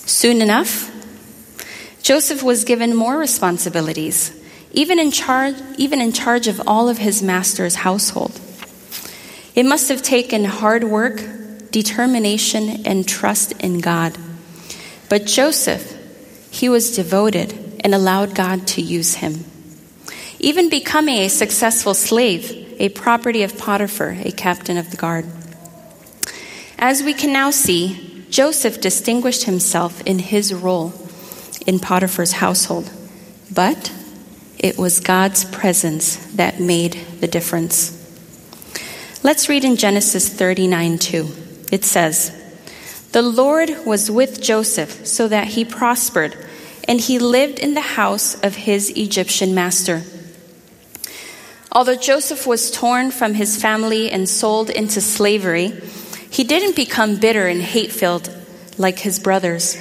Soon 0.05 0.41
enough, 0.41 0.91
Joseph 2.03 2.43
was 2.43 2.65
given 2.65 2.95
more 2.95 3.17
responsibilities, 3.17 4.31
even 4.71 4.99
in 4.99 5.11
charge, 5.11 5.55
even 5.77 6.01
in 6.01 6.11
charge 6.11 6.47
of 6.47 6.61
all 6.67 6.87
of 6.89 6.99
his 6.99 7.23
master's 7.23 7.75
household. 7.75 8.39
It 9.55 9.65
must 9.65 9.89
have 9.89 10.03
taken 10.03 10.45
hard 10.45 10.83
work, 10.83 11.23
determination, 11.71 12.85
and 12.85 13.07
trust 13.07 13.53
in 13.53 13.79
God. 13.79 14.17
But 15.09 15.25
Joseph, 15.25 15.94
he 16.55 16.69
was 16.69 16.95
devoted 16.95 17.53
and 17.83 17.93
allowed 17.93 18.33
God 18.33 18.65
to 18.67 18.81
use 18.81 19.15
him. 19.15 19.43
Even 20.39 20.69
becoming 20.69 21.17
a 21.17 21.29
successful 21.29 21.93
slave, 21.93 22.75
a 22.79 22.89
property 22.89 23.43
of 23.43 23.57
Potiphar, 23.57 24.15
a 24.23 24.31
captain 24.31 24.77
of 24.77 24.89
the 24.89 24.97
guard. 24.97 25.25
As 26.79 27.03
we 27.03 27.13
can 27.13 27.33
now 27.33 27.51
see, 27.51 28.25
Joseph 28.29 28.79
distinguished 28.79 29.43
himself 29.43 30.01
in 30.03 30.19
his 30.19 30.53
role 30.53 30.93
in 31.67 31.79
Potiphar's 31.79 32.31
household, 32.31 32.89
but 33.53 33.91
it 34.57 34.77
was 34.77 34.99
God's 35.01 35.43
presence 35.45 36.15
that 36.35 36.61
made 36.61 36.93
the 37.19 37.27
difference. 37.27 37.91
Let's 39.23 39.49
read 39.49 39.65
in 39.65 39.75
Genesis 39.75 40.29
39 40.29 40.99
2. 40.99 41.27
It 41.71 41.83
says, 41.83 42.31
The 43.11 43.21
Lord 43.21 43.85
was 43.85 44.09
with 44.09 44.41
Joseph 44.41 45.05
so 45.05 45.27
that 45.27 45.47
he 45.49 45.65
prospered, 45.65 46.44
and 46.87 47.01
he 47.01 47.19
lived 47.19 47.59
in 47.59 47.73
the 47.73 47.81
house 47.81 48.39
of 48.41 48.55
his 48.55 48.91
Egyptian 48.91 49.53
master. 49.53 50.03
Although 51.71 51.97
Joseph 51.97 52.47
was 52.47 52.71
torn 52.71 53.11
from 53.11 53.33
his 53.33 53.61
family 53.61 54.09
and 54.09 54.29
sold 54.29 54.69
into 54.69 55.01
slavery, 55.01 55.73
he 56.29 56.43
didn't 56.43 56.75
become 56.75 57.17
bitter 57.17 57.47
and 57.47 57.61
hate 57.61 57.91
filled 57.91 58.29
like 58.77 58.99
his 58.99 59.19
brothers. 59.19 59.77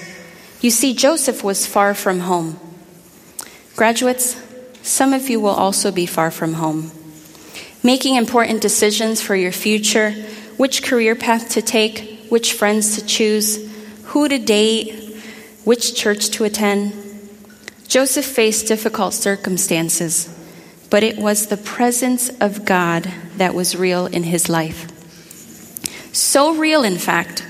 You 0.60 0.70
see, 0.70 0.94
Joseph 0.94 1.44
was 1.44 1.66
far 1.66 1.94
from 1.94 2.20
home. 2.20 2.58
Graduates, 3.76 4.40
some 4.82 5.12
of 5.12 5.28
you 5.28 5.40
will 5.40 5.50
also 5.50 5.92
be 5.92 6.06
far 6.06 6.30
from 6.30 6.54
home. 6.54 6.90
Making 7.82 8.16
important 8.16 8.60
decisions 8.62 9.20
for 9.20 9.36
your 9.36 9.52
future, 9.52 10.12
which 10.56 10.82
career 10.82 11.14
path 11.14 11.50
to 11.50 11.62
take, 11.62 12.26
which 12.28 12.54
friends 12.54 12.96
to 12.96 13.04
choose, 13.04 13.70
who 14.04 14.28
to 14.28 14.38
date, 14.38 15.03
which 15.64 15.94
church 15.94 16.30
to 16.30 16.44
attend. 16.44 16.92
Joseph 17.88 18.24
faced 18.24 18.68
difficult 18.68 19.14
circumstances, 19.14 20.28
but 20.90 21.02
it 21.02 21.18
was 21.18 21.46
the 21.46 21.56
presence 21.56 22.28
of 22.40 22.64
God 22.64 23.10
that 23.36 23.54
was 23.54 23.76
real 23.76 24.06
in 24.06 24.24
his 24.24 24.48
life. 24.48 24.90
So 26.14 26.54
real, 26.54 26.84
in 26.84 26.98
fact, 26.98 27.44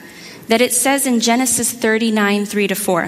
that 0.49 0.61
it 0.61 0.73
says 0.73 1.07
in 1.07 1.21
Genesis 1.21 1.73
39 1.73 2.47
3 2.47 2.67
to 2.69 2.75
4 2.75 3.07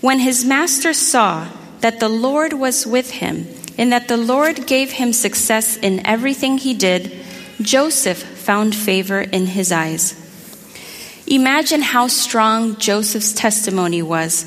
When 0.00 0.18
his 0.20 0.44
master 0.44 0.92
saw 0.92 1.48
that 1.80 2.00
the 2.00 2.08
Lord 2.08 2.52
was 2.52 2.86
with 2.86 3.10
him, 3.10 3.46
and 3.78 3.92
that 3.92 4.08
the 4.08 4.16
Lord 4.16 4.66
gave 4.66 4.92
him 4.92 5.12
success 5.12 5.76
in 5.76 6.04
everything 6.06 6.58
he 6.58 6.74
did, 6.74 7.12
Joseph 7.60 8.18
found 8.18 8.74
favor 8.74 9.20
in 9.20 9.46
his 9.46 9.72
eyes. 9.72 10.25
Imagine 11.28 11.82
how 11.82 12.06
strong 12.06 12.76
Joseph's 12.76 13.32
testimony 13.32 14.00
was 14.00 14.44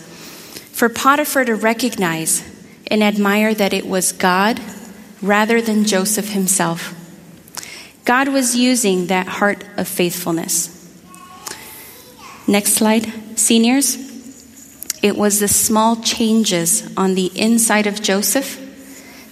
for 0.71 0.87
Potiphar 0.87 1.43
to 1.43 1.55
recognize 1.55 2.41
and 2.87 3.03
admire 3.03 3.53
that 3.53 3.73
it 3.73 3.85
was 3.85 4.13
God 4.13 4.61
rather 5.21 5.61
than 5.61 5.83
Joseph 5.83 6.29
himself. 6.29 6.95
God 8.05 8.29
was 8.29 8.55
using 8.55 9.07
that 9.07 9.27
heart 9.27 9.63
of 9.75 9.89
faithfulness. 9.89 10.75
Next 12.47 12.73
slide. 12.73 13.11
Seniors, 13.37 13.95
it 15.03 15.17
was 15.17 15.39
the 15.39 15.47
small 15.47 15.97
changes 15.97 16.95
on 16.97 17.15
the 17.15 17.31
inside 17.35 17.87
of 17.87 18.01
Joseph 18.01 18.65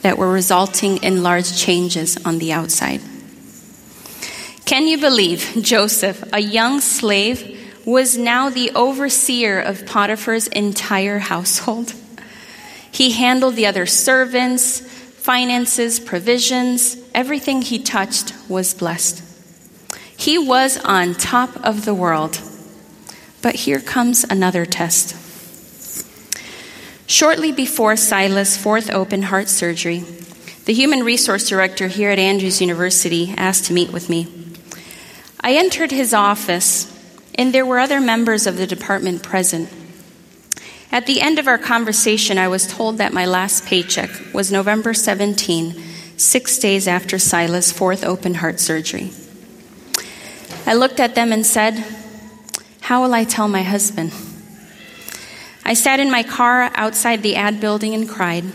that 0.01 0.17
were 0.17 0.31
resulting 0.31 0.97
in 0.97 1.23
large 1.23 1.57
changes 1.57 2.17
on 2.25 2.39
the 2.39 2.51
outside. 2.51 3.01
Can 4.67 4.85
you 4.85 4.97
believe 4.97 5.59
Joseph, 5.61 6.21
a 6.33 6.41
young 6.41 6.81
slave, 6.81 7.57
was 7.85 8.17
now 8.17 8.49
the 8.49 8.69
overseer 8.71 9.61
of 9.61 9.85
Potiphar's 9.85 10.47
entire 10.47 11.19
household. 11.19 11.93
He 12.91 13.11
handled 13.11 13.55
the 13.55 13.65
other 13.65 13.85
servants, 13.85 14.81
finances, 14.81 16.01
provisions. 16.01 16.97
Everything 17.15 17.61
he 17.61 17.79
touched 17.79 18.33
was 18.49 18.73
blessed. 18.73 19.23
He 20.17 20.37
was 20.37 20.75
on 20.83 21.13
top 21.13 21.55
of 21.63 21.85
the 21.85 21.93
world. 21.93 22.41
But 23.41 23.55
here 23.55 23.79
comes 23.79 24.25
another 24.25 24.65
test. 24.65 25.15
Shortly 27.09 27.53
before 27.53 27.95
Sila's 27.95 28.57
fourth 28.57 28.91
open 28.91 29.23
heart 29.23 29.47
surgery, 29.47 29.99
the 30.65 30.73
human 30.73 31.03
resource 31.03 31.47
director 31.47 31.87
here 31.87 32.09
at 32.09 32.19
Andrews 32.19 32.59
University 32.59 33.33
asked 33.37 33.63
to 33.65 33.73
meet 33.73 33.93
with 33.93 34.09
me. 34.09 34.36
I 35.39 35.53
entered 35.53 35.91
his 35.91 36.13
office, 36.13 36.93
and 37.35 37.53
there 37.53 37.65
were 37.65 37.79
other 37.79 38.01
members 38.01 38.47
of 38.47 38.57
the 38.57 38.67
department 38.67 39.23
present. 39.23 39.69
At 40.91 41.05
the 41.05 41.21
end 41.21 41.37
of 41.37 41.47
our 41.47 41.57
conversation, 41.57 42.37
I 42.37 42.47
was 42.47 42.65
told 42.65 42.97
that 42.97 43.13
my 43.13 43.25
last 43.25 43.65
paycheck 43.65 44.09
was 44.33 44.51
November 44.51 44.93
17, 44.93 45.75
six 46.17 46.57
days 46.57 46.87
after 46.87 47.19
Sila's 47.19 47.71
fourth 47.71 48.03
open 48.03 48.35
heart 48.35 48.59
surgery. 48.59 49.11
I 50.65 50.73
looked 50.73 50.99
at 50.99 51.15
them 51.15 51.31
and 51.31 51.45
said, 51.45 51.83
How 52.81 53.03
will 53.03 53.13
I 53.13 53.23
tell 53.23 53.47
my 53.47 53.63
husband? 53.63 54.13
I 55.63 55.73
sat 55.73 55.99
in 55.99 56.09
my 56.09 56.23
car 56.23 56.71
outside 56.73 57.21
the 57.21 57.35
ad 57.35 57.59
building 57.59 57.93
and 57.93 58.07
cried. 58.07 58.45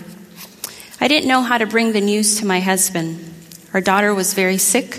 I 1.01 1.09
didn't 1.09 1.29
know 1.29 1.43
how 1.43 1.59
to 1.59 1.67
bring 1.67 1.93
the 1.93 2.01
news 2.01 2.39
to 2.39 2.47
my 2.47 2.61
husband. 2.61 3.23
Our 3.75 3.81
daughter 3.81 4.15
was 4.15 4.35
very 4.35 4.59
sick, 4.59 4.99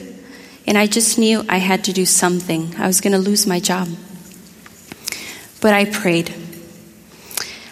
and 0.66 0.78
I 0.78 0.88
just 0.88 1.18
knew 1.18 1.44
I 1.50 1.58
had 1.58 1.84
to 1.86 1.94
do 1.94 2.06
something. 2.06 2.76
I 2.78 2.88
was 2.88 3.02
going 3.02 3.14
to 3.14 3.20
lose 3.20 3.46
my 3.46 3.60
job. 3.60 3.90
But 5.62 5.74
I 5.74 5.86
prayed. 5.86 6.34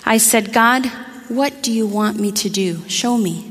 I 0.05 0.17
said, 0.17 0.53
God, 0.53 0.85
what 1.27 1.63
do 1.63 1.71
you 1.71 1.87
want 1.87 2.19
me 2.19 2.31
to 2.33 2.49
do? 2.49 2.87
Show 2.89 3.17
me. 3.17 3.47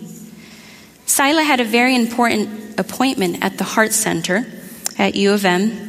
Sila 1.06 1.42
had 1.42 1.60
a 1.60 1.64
very 1.64 1.94
important 1.94 2.78
appointment 2.78 3.42
at 3.42 3.58
the 3.58 3.64
Heart 3.64 3.92
Center 3.92 4.46
at 4.98 5.14
U 5.14 5.32
of 5.32 5.44
M, 5.44 5.88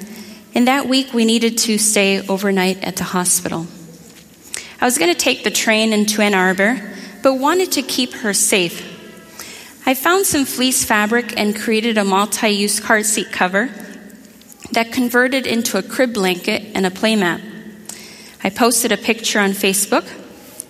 and 0.56 0.68
that 0.68 0.88
week 0.88 1.14
we 1.14 1.26
needed 1.26 1.58
to 1.60 1.78
stay 1.78 2.26
overnight 2.28 2.84
at 2.84 2.96
the 2.96 3.04
hospital. 3.04 3.68
I 4.80 4.86
was 4.86 4.98
going 4.98 5.14
to 5.14 5.20
take 5.20 5.44
the 5.44 5.52
train 5.52 5.94
into 5.94 6.22
Ann 6.22 6.34
Arbor, 6.34 6.82
but 7.22 7.36
wanted 7.36 7.74
to 7.74 7.82
keep 7.82 8.14
her 8.14 8.34
safe 8.34 8.91
I 9.84 9.96
found 9.96 10.26
some 10.26 10.46
fleece 10.46 10.86
fabric 10.86 11.38
and 11.38 11.56
created 11.56 11.98
a 11.98 12.04
multi 12.04 12.50
use 12.50 12.80
car 12.80 13.02
seat 13.02 13.32
cover 13.32 13.70
that 14.72 14.92
converted 14.92 15.48
into 15.48 15.78
a 15.78 15.84
crib 15.84 16.14
blanket 16.14 16.62
and 16.76 16.86
a 16.86 16.92
playmat. 16.92 17.42
I 18.44 18.50
posted 18.52 18.92
a 18.92 18.98
picture 18.98 19.40
on 19.40 19.52
Facebook, 19.52 20.08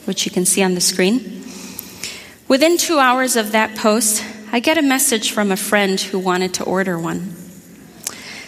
which 0.05 0.25
you 0.25 0.31
can 0.31 0.45
see 0.45 0.63
on 0.63 0.75
the 0.75 0.81
screen. 0.81 1.43
Within 2.47 2.77
two 2.77 2.99
hours 2.99 3.35
of 3.35 3.51
that 3.51 3.77
post, 3.77 4.25
I 4.51 4.59
get 4.59 4.77
a 4.77 4.81
message 4.81 5.31
from 5.31 5.51
a 5.51 5.57
friend 5.57 5.99
who 5.99 6.17
wanted 6.17 6.53
to 6.55 6.63
order 6.63 6.97
one. 6.97 7.35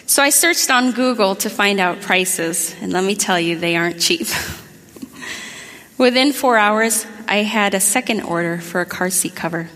So 0.05 0.21
I 0.21 0.29
searched 0.29 0.69
on 0.69 0.91
Google 0.91 1.35
to 1.35 1.49
find 1.49 1.79
out 1.79 2.01
prices, 2.01 2.75
and 2.81 2.91
let 2.91 3.03
me 3.03 3.15
tell 3.15 3.39
you, 3.39 3.57
they 3.57 3.75
aren't 3.75 4.01
cheap. 4.01 4.27
Within 5.97 6.33
four 6.33 6.57
hours, 6.57 7.05
I 7.27 7.37
had 7.37 7.73
a 7.73 7.79
second 7.79 8.21
order 8.21 8.57
for 8.57 8.81
a 8.81 8.85
car 8.85 9.09
seat 9.09 9.35
cover. 9.35 9.69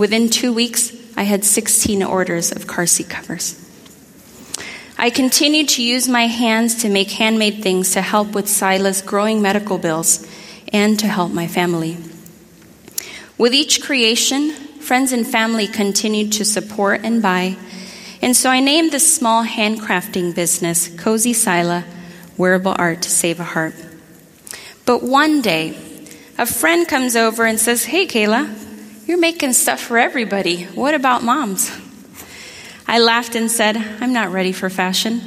Within 0.00 0.30
two 0.30 0.54
weeks, 0.54 0.96
I 1.14 1.24
had 1.24 1.44
16 1.44 2.02
orders 2.02 2.52
of 2.52 2.66
car 2.66 2.86
seat 2.86 3.10
covers. 3.10 3.54
I 4.96 5.10
continued 5.10 5.68
to 5.76 5.82
use 5.82 6.08
my 6.08 6.26
hands 6.26 6.76
to 6.76 6.88
make 6.88 7.10
handmade 7.10 7.62
things 7.62 7.92
to 7.92 8.00
help 8.00 8.34
with 8.34 8.48
Sila's 8.48 9.02
growing 9.02 9.42
medical 9.42 9.76
bills 9.76 10.26
and 10.72 10.98
to 11.00 11.06
help 11.06 11.32
my 11.32 11.46
family. 11.46 11.98
With 13.36 13.52
each 13.52 13.82
creation, 13.82 14.52
friends 14.80 15.12
and 15.12 15.26
family 15.26 15.66
continued 15.66 16.32
to 16.32 16.46
support 16.46 17.02
and 17.04 17.20
buy, 17.20 17.58
and 18.22 18.34
so 18.34 18.48
I 18.48 18.60
named 18.60 18.92
this 18.92 19.14
small 19.14 19.44
handcrafting 19.44 20.34
business 20.34 20.88
Cozy 20.96 21.34
Sila 21.34 21.84
Wearable 22.38 22.74
Art 22.78 23.02
to 23.02 23.10
Save 23.10 23.38
a 23.38 23.44
Heart. 23.44 23.74
But 24.86 25.02
one 25.02 25.42
day, 25.42 25.76
a 26.38 26.46
friend 26.46 26.88
comes 26.88 27.16
over 27.16 27.44
and 27.44 27.60
says, 27.60 27.84
Hey, 27.84 28.06
Kayla, 28.06 28.69
you're 29.06 29.18
making 29.18 29.52
stuff 29.52 29.80
for 29.80 29.98
everybody. 29.98 30.64
What 30.64 30.94
about 30.94 31.22
moms? 31.22 31.70
I 32.86 32.98
laughed 32.98 33.34
and 33.34 33.50
said, 33.50 33.76
I'm 33.76 34.12
not 34.12 34.30
ready 34.32 34.52
for 34.52 34.68
fashion. 34.68 35.20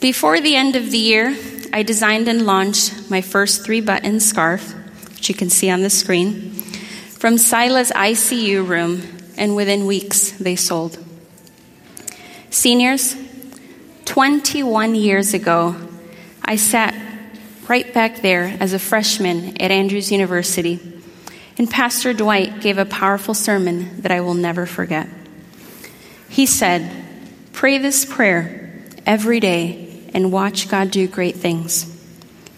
Before 0.00 0.40
the 0.40 0.56
end 0.56 0.76
of 0.76 0.90
the 0.90 0.98
year, 0.98 1.36
I 1.72 1.82
designed 1.82 2.28
and 2.28 2.44
launched 2.44 3.10
my 3.10 3.20
first 3.20 3.64
three 3.64 3.80
button 3.80 4.20
scarf, 4.20 4.74
which 5.10 5.28
you 5.28 5.34
can 5.34 5.50
see 5.50 5.70
on 5.70 5.82
the 5.82 5.90
screen, 5.90 6.50
from 7.18 7.38
Sila's 7.38 7.90
ICU 7.90 8.66
room, 8.66 9.02
and 9.36 9.54
within 9.56 9.86
weeks 9.86 10.32
they 10.32 10.56
sold. 10.56 10.98
Seniors, 12.50 13.16
21 14.04 14.94
years 14.94 15.32
ago, 15.32 15.76
I 16.44 16.56
sat 16.56 16.94
right 17.68 17.94
back 17.94 18.16
there 18.16 18.56
as 18.60 18.72
a 18.72 18.78
freshman 18.78 19.56
at 19.62 19.70
Andrews 19.70 20.10
University 20.10 20.91
and 21.58 21.70
Pastor 21.70 22.12
Dwight 22.12 22.60
gave 22.60 22.78
a 22.78 22.84
powerful 22.84 23.34
sermon 23.34 24.00
that 24.02 24.12
I 24.12 24.20
will 24.20 24.34
never 24.34 24.66
forget. 24.66 25.08
He 26.28 26.46
said, 26.46 26.90
Pray 27.52 27.78
this 27.78 28.04
prayer 28.04 28.72
every 29.04 29.38
day 29.38 30.02
and 30.14 30.32
watch 30.32 30.68
God 30.68 30.90
do 30.90 31.06
great 31.06 31.36
things. 31.36 31.88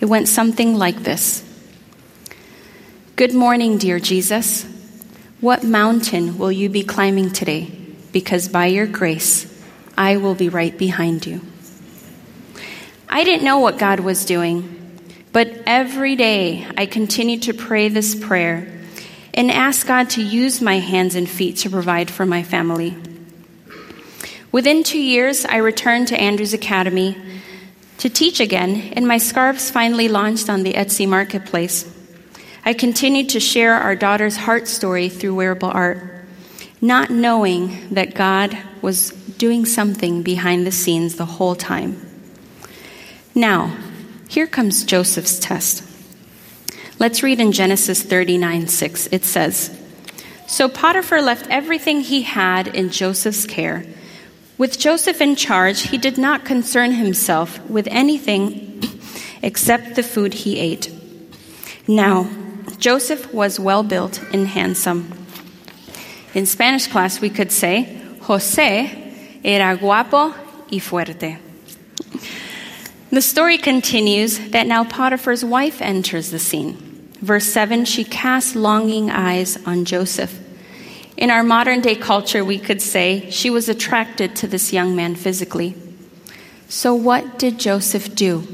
It 0.00 0.06
went 0.06 0.28
something 0.28 0.76
like 0.76 1.02
this 1.02 1.42
Good 3.16 3.34
morning, 3.34 3.78
dear 3.78 3.98
Jesus. 3.98 4.64
What 5.40 5.62
mountain 5.62 6.38
will 6.38 6.52
you 6.52 6.68
be 6.68 6.84
climbing 6.84 7.30
today? 7.30 7.70
Because 8.12 8.48
by 8.48 8.66
your 8.66 8.86
grace, 8.86 9.50
I 9.96 10.16
will 10.16 10.34
be 10.34 10.48
right 10.48 10.76
behind 10.76 11.26
you. 11.26 11.40
I 13.08 13.24
didn't 13.24 13.44
know 13.44 13.58
what 13.58 13.78
God 13.78 14.00
was 14.00 14.24
doing, 14.24 15.00
but 15.32 15.48
every 15.66 16.16
day 16.16 16.66
I 16.76 16.86
continued 16.86 17.42
to 17.42 17.54
pray 17.54 17.88
this 17.88 18.14
prayer 18.14 18.74
and 19.34 19.50
ask 19.50 19.86
God 19.86 20.08
to 20.10 20.22
use 20.22 20.62
my 20.62 20.78
hands 20.78 21.14
and 21.16 21.28
feet 21.28 21.58
to 21.58 21.70
provide 21.70 22.10
for 22.10 22.24
my 22.24 22.42
family. 22.42 22.96
Within 24.52 24.84
two 24.84 25.00
years, 25.00 25.44
I 25.44 25.56
returned 25.56 26.08
to 26.08 26.20
Andrews 26.20 26.54
Academy 26.54 27.16
to 27.98 28.08
teach 28.08 28.40
again, 28.40 28.92
and 28.94 29.06
my 29.06 29.18
scarves 29.18 29.70
finally 29.70 30.08
launched 30.08 30.48
on 30.48 30.62
the 30.62 30.74
Etsy 30.74 31.08
marketplace. 31.08 31.92
I 32.64 32.72
continued 32.72 33.30
to 33.30 33.40
share 33.40 33.74
our 33.74 33.96
daughter's 33.96 34.36
heart 34.36 34.68
story 34.68 35.08
through 35.08 35.34
wearable 35.34 35.70
art, 35.70 35.98
not 36.80 37.10
knowing 37.10 37.88
that 37.90 38.14
God 38.14 38.56
was 38.80 39.10
doing 39.10 39.66
something 39.66 40.22
behind 40.22 40.66
the 40.66 40.72
scenes 40.72 41.16
the 41.16 41.26
whole 41.26 41.56
time. 41.56 42.00
Now, 43.34 43.76
here 44.28 44.46
comes 44.46 44.84
Joseph's 44.84 45.38
test. 45.38 45.83
Let's 46.98 47.22
read 47.22 47.40
in 47.40 47.52
Genesis 47.52 48.02
39 48.02 48.68
6. 48.68 49.08
It 49.08 49.24
says, 49.24 49.76
So 50.46 50.68
Potiphar 50.68 51.20
left 51.20 51.50
everything 51.50 52.00
he 52.00 52.22
had 52.22 52.68
in 52.68 52.90
Joseph's 52.90 53.46
care. 53.46 53.84
With 54.56 54.78
Joseph 54.78 55.20
in 55.20 55.34
charge, 55.34 55.88
he 55.88 55.98
did 55.98 56.16
not 56.16 56.44
concern 56.44 56.92
himself 56.92 57.58
with 57.68 57.88
anything 57.90 58.80
except 59.42 59.96
the 59.96 60.02
food 60.02 60.32
he 60.32 60.58
ate. 60.58 60.90
Now, 61.88 62.30
Joseph 62.78 63.32
was 63.34 63.58
well 63.58 63.82
built 63.82 64.22
and 64.32 64.46
handsome. 64.46 65.26
In 66.32 66.46
Spanish 66.46 66.86
class, 66.86 67.20
we 67.20 67.30
could 67.30 67.50
say, 67.50 68.00
José 68.20 69.40
era 69.44 69.76
guapo 69.76 70.28
y 70.70 70.78
fuerte. 70.78 71.38
The 73.14 73.22
story 73.22 73.58
continues 73.58 74.40
that 74.48 74.66
now 74.66 74.82
Potiphar's 74.82 75.44
wife 75.44 75.80
enters 75.80 76.32
the 76.32 76.40
scene. 76.40 77.12
Verse 77.20 77.44
7 77.44 77.84
she 77.84 78.02
cast 78.02 78.56
longing 78.56 79.08
eyes 79.08 79.56
on 79.64 79.84
Joseph. 79.84 80.36
In 81.16 81.30
our 81.30 81.44
modern 81.44 81.80
day 81.80 81.94
culture, 81.94 82.44
we 82.44 82.58
could 82.58 82.82
say 82.82 83.30
she 83.30 83.50
was 83.50 83.68
attracted 83.68 84.34
to 84.34 84.48
this 84.48 84.72
young 84.72 84.96
man 84.96 85.14
physically. 85.14 85.76
So, 86.68 86.92
what 86.92 87.38
did 87.38 87.60
Joseph 87.60 88.16
do? 88.16 88.48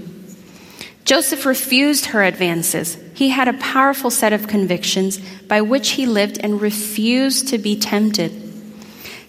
Joseph 1.07 1.47
refused 1.47 2.07
her 2.13 2.23
advances. 2.23 2.99
He 3.15 3.31
had 3.31 3.49
a 3.49 3.55
powerful 3.55 4.11
set 4.11 4.35
of 4.35 4.47
convictions 4.47 5.17
by 5.49 5.63
which 5.63 5.93
he 5.93 6.05
lived 6.05 6.37
and 6.37 6.61
refused 6.61 7.49
to 7.49 7.57
be 7.57 7.79
tempted. 7.79 8.31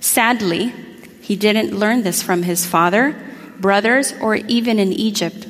Sadly, 0.02 0.74
he 1.22 1.38
didn't 1.38 1.80
learn 1.80 2.04
this 2.04 2.22
from 2.22 2.44
his 2.44 2.66
father, 2.66 3.16
brothers, 3.62 4.14
or 4.20 4.36
even 4.36 4.80
in 4.80 4.92
Egypt. 4.92 5.48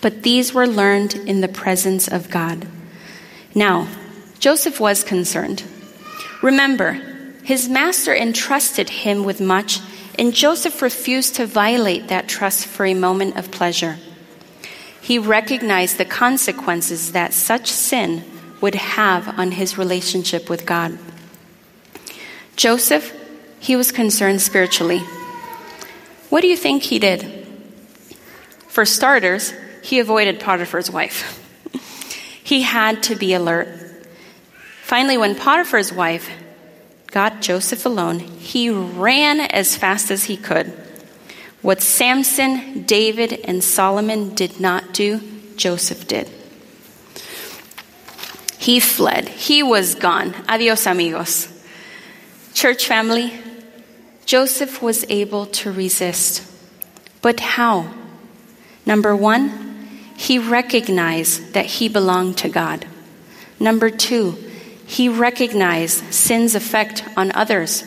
But 0.00 0.22
these 0.22 0.52
were 0.52 0.66
learned 0.66 1.14
in 1.14 1.40
the 1.40 1.48
presence 1.48 2.08
of 2.08 2.28
God. 2.28 2.66
Now, 3.54 3.88
Joseph 4.38 4.80
was 4.80 5.04
concerned. 5.04 5.62
Remember, 6.42 6.92
his 7.44 7.68
master 7.68 8.14
entrusted 8.14 8.90
him 8.90 9.24
with 9.24 9.40
much, 9.40 9.80
and 10.18 10.34
Joseph 10.34 10.82
refused 10.82 11.36
to 11.36 11.46
violate 11.46 12.08
that 12.08 12.28
trust 12.28 12.66
for 12.66 12.84
a 12.84 12.94
moment 12.94 13.36
of 13.36 13.50
pleasure. 13.50 13.98
He 15.00 15.18
recognized 15.18 15.98
the 15.98 16.04
consequences 16.04 17.12
that 17.12 17.32
such 17.34 17.70
sin 17.70 18.24
would 18.60 18.74
have 18.74 19.38
on 19.38 19.52
his 19.52 19.76
relationship 19.76 20.48
with 20.48 20.64
God. 20.64 20.98
Joseph, 22.56 23.12
he 23.60 23.76
was 23.76 23.92
concerned 23.92 24.40
spiritually. 24.40 25.02
What 26.34 26.40
do 26.40 26.48
you 26.48 26.56
think 26.56 26.82
he 26.82 26.98
did? 26.98 27.46
For 28.66 28.84
starters, 28.84 29.54
he 29.84 30.00
avoided 30.00 30.40
Potiphar's 30.40 30.90
wife. 30.90 31.40
he 32.42 32.62
had 32.62 33.04
to 33.04 33.14
be 33.14 33.34
alert. 33.34 33.68
Finally, 34.82 35.16
when 35.16 35.36
Potiphar's 35.36 35.92
wife 35.92 36.28
got 37.06 37.40
Joseph 37.40 37.86
alone, 37.86 38.18
he 38.18 38.68
ran 38.68 39.38
as 39.38 39.76
fast 39.76 40.10
as 40.10 40.24
he 40.24 40.36
could. 40.36 40.66
What 41.62 41.80
Samson, 41.80 42.82
David, 42.82 43.34
and 43.44 43.62
Solomon 43.62 44.34
did 44.34 44.58
not 44.58 44.92
do, 44.92 45.20
Joseph 45.54 46.08
did. 46.08 46.28
He 48.58 48.80
fled. 48.80 49.28
He 49.28 49.62
was 49.62 49.94
gone. 49.94 50.34
Adios, 50.48 50.84
amigos. 50.86 51.46
Church 52.54 52.86
family, 52.86 53.32
Joseph 54.24 54.82
was 54.82 55.04
able 55.08 55.46
to 55.46 55.70
resist. 55.70 56.50
But 57.20 57.40
how? 57.40 57.92
Number 58.86 59.14
one, 59.14 59.88
he 60.16 60.38
recognized 60.38 61.54
that 61.54 61.66
he 61.66 61.88
belonged 61.88 62.38
to 62.38 62.48
God. 62.48 62.86
Number 63.58 63.90
two, 63.90 64.36
he 64.86 65.08
recognized 65.08 66.12
sin's 66.12 66.54
effect 66.54 67.04
on 67.16 67.32
others. 67.32 67.84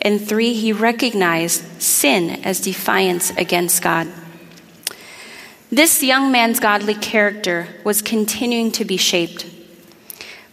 And 0.00 0.20
three, 0.20 0.54
he 0.54 0.72
recognized 0.72 1.82
sin 1.82 2.44
as 2.44 2.60
defiance 2.60 3.30
against 3.36 3.82
God. 3.82 4.08
This 5.70 6.02
young 6.02 6.32
man's 6.32 6.60
godly 6.60 6.94
character 6.94 7.68
was 7.84 8.00
continuing 8.00 8.70
to 8.72 8.84
be 8.84 8.96
shaped. 8.96 9.44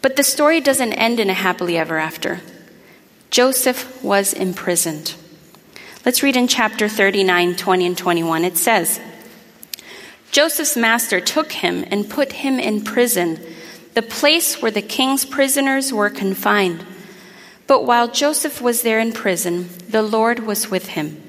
But 0.02 0.16
the 0.18 0.24
story 0.24 0.62
doesn't 0.62 0.94
end 0.94 1.20
in 1.20 1.30
a 1.30 1.34
happily 1.34 1.78
ever 1.78 1.98
after. 1.98 2.42
Joseph 3.36 4.02
was 4.02 4.32
imprisoned. 4.32 5.14
Let's 6.06 6.24
read 6.24 6.38
in 6.38 6.48
chapter 6.48 6.88
39, 6.88 7.58
20, 7.58 7.86
and 7.86 7.98
21. 7.98 8.46
It 8.46 8.58
says 8.58 9.02
Joseph's 10.32 10.78
master 10.78 11.20
took 11.20 11.52
him 11.52 11.84
and 11.92 12.10
put 12.10 12.32
him 12.32 12.60
in 12.60 12.86
prison 12.86 13.38
the 13.94 14.02
place 14.02 14.62
where 14.62 14.72
the 14.72 14.82
king's 14.82 15.26
prisoners 15.26 15.92
were 15.92 16.10
confined. 16.10 16.86
But 17.68 17.84
while 17.84 18.08
Joseph 18.08 18.62
was 18.62 18.84
there 18.84 19.02
in 19.02 19.12
prison, 19.12 19.68
the 19.90 20.02
Lord 20.02 20.40
was 20.40 20.72
with 20.72 20.88
him. 20.88 21.22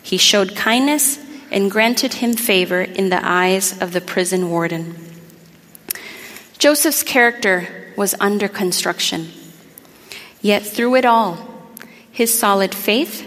He 0.00 0.18
showed 0.18 0.54
kindness 0.54 1.18
and 1.50 1.68
granted 1.68 2.14
him 2.14 2.34
favor 2.34 2.80
in 2.80 3.08
the 3.08 3.26
eyes 3.28 3.76
of 3.82 3.92
the 3.92 4.00
prison 4.00 4.50
warden. 4.50 4.94
Joseph's 6.58 7.02
character 7.02 7.92
was 7.96 8.14
under 8.20 8.46
construction. 8.46 9.32
Yet 10.40 10.64
through 10.64 10.96
it 10.96 11.04
all, 11.04 11.38
his 12.10 12.36
solid 12.36 12.74
faith 12.74 13.26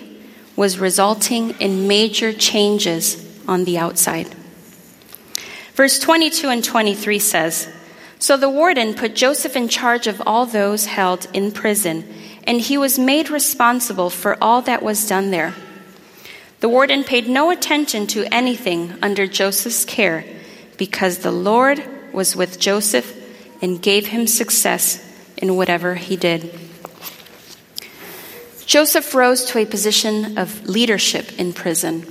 was 0.55 0.79
resulting 0.79 1.51
in 1.59 1.87
major 1.87 2.33
changes 2.33 3.23
on 3.47 3.65
the 3.65 3.77
outside. 3.77 4.35
Verse 5.73 5.99
22 5.99 6.49
and 6.49 6.63
23 6.63 7.19
says, 7.19 7.67
so 8.23 8.37
the 8.37 8.49
warden 8.49 8.93
put 8.93 9.15
Joseph 9.15 9.57
in 9.57 9.67
charge 9.67 10.07
of 10.07 10.21
all 10.25 10.45
those 10.45 10.85
held 10.85 11.27
in 11.33 11.51
prison, 11.51 12.07
and 12.45 12.61
he 12.61 12.77
was 12.77 12.97
made 12.97 13.29
responsible 13.29 14.09
for 14.09 14.41
all 14.41 14.61
that 14.61 14.81
was 14.81 15.09
done 15.09 15.29
there. 15.29 15.53
The 16.61 16.69
warden 16.69 17.03
paid 17.03 17.27
no 17.27 17.51
attention 17.51 18.07
to 18.07 18.23
anything 18.33 18.93
under 19.01 19.27
Joseph's 19.27 19.83
care 19.83 20.23
because 20.77 21.17
the 21.17 21.33
Lord 21.33 21.83
was 22.13 22.33
with 22.33 22.61
Joseph 22.61 23.13
and 23.61 23.81
gave 23.81 24.07
him 24.07 24.25
success 24.25 25.03
in 25.35 25.57
whatever 25.57 25.95
he 25.95 26.15
did. 26.15 26.49
Joseph 28.65 29.13
rose 29.13 29.45
to 29.45 29.59
a 29.59 29.65
position 29.65 30.37
of 30.37 30.67
leadership 30.67 31.37
in 31.39 31.53
prison, 31.53 32.05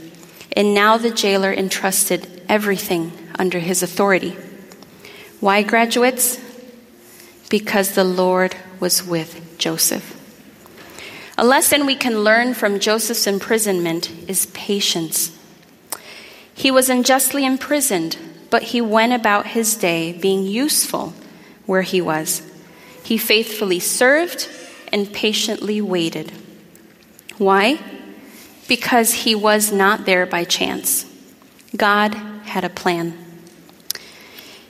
and 0.53 0.75
now 0.75 0.99
the 0.99 1.11
jailer 1.11 1.53
entrusted 1.53 2.43
everything 2.49 3.13
under 3.39 3.59
his 3.59 3.83
authority. 3.83 4.37
Why, 5.41 5.63
graduates? 5.63 6.39
Because 7.49 7.95
the 7.95 8.05
Lord 8.05 8.55
was 8.79 9.05
with 9.05 9.59
Joseph. 9.59 10.19
A 11.39 11.45
lesson 11.45 11.87
we 11.87 11.97
can 11.97 12.23
learn 12.23 12.55
from 12.55 12.79
Joseph's 12.79 13.27
imprisonment 13.27 14.11
is 14.29 14.47
patience. 14.47 15.37
He 16.55 16.71
was 16.71 16.91
unjustly 16.91 17.45
imprisoned, 17.47 18.19
but 18.51 18.63
he 18.65 18.81
went 18.81 19.15
about 19.15 19.49
his 19.49 19.75
day 19.75 20.13
being 20.13 20.45
useful 20.45 21.15
where 21.65 21.83
he 21.83 22.01
was. 22.01 22.43
He 23.03 23.17
faithfully 23.17 23.81
served 23.81 24.49
and 24.93 25.13
patiently 25.13 25.81
waited. 25.81 26.31
Why? 27.43 27.81
Because 28.69 29.13
he 29.13 29.35
was 29.35 29.73
not 29.73 30.07
there 30.07 30.27
by 30.27 30.45
chance. 30.45 31.05
God 31.77 32.15
had 32.45 32.63
a 32.63 32.69
plan. 32.69 33.19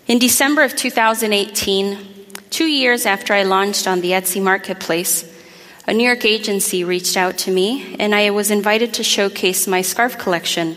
In 0.07 0.19
December 0.19 0.63
of 0.63 0.75
2018, 0.75 1.99
two 2.49 2.65
years 2.65 3.05
after 3.05 3.35
I 3.35 3.43
launched 3.43 3.87
on 3.87 4.01
the 4.01 4.13
Etsy 4.13 4.43
marketplace, 4.43 5.31
a 5.87 5.93
New 5.93 6.05
York 6.05 6.25
agency 6.25 6.83
reached 6.83 7.17
out 7.17 7.37
to 7.39 7.51
me, 7.51 7.95
and 7.99 8.15
I 8.15 8.31
was 8.31 8.51
invited 8.51 8.95
to 8.95 9.03
showcase 9.05 9.67
my 9.67 9.83
scarf 9.83 10.17
collection 10.17 10.77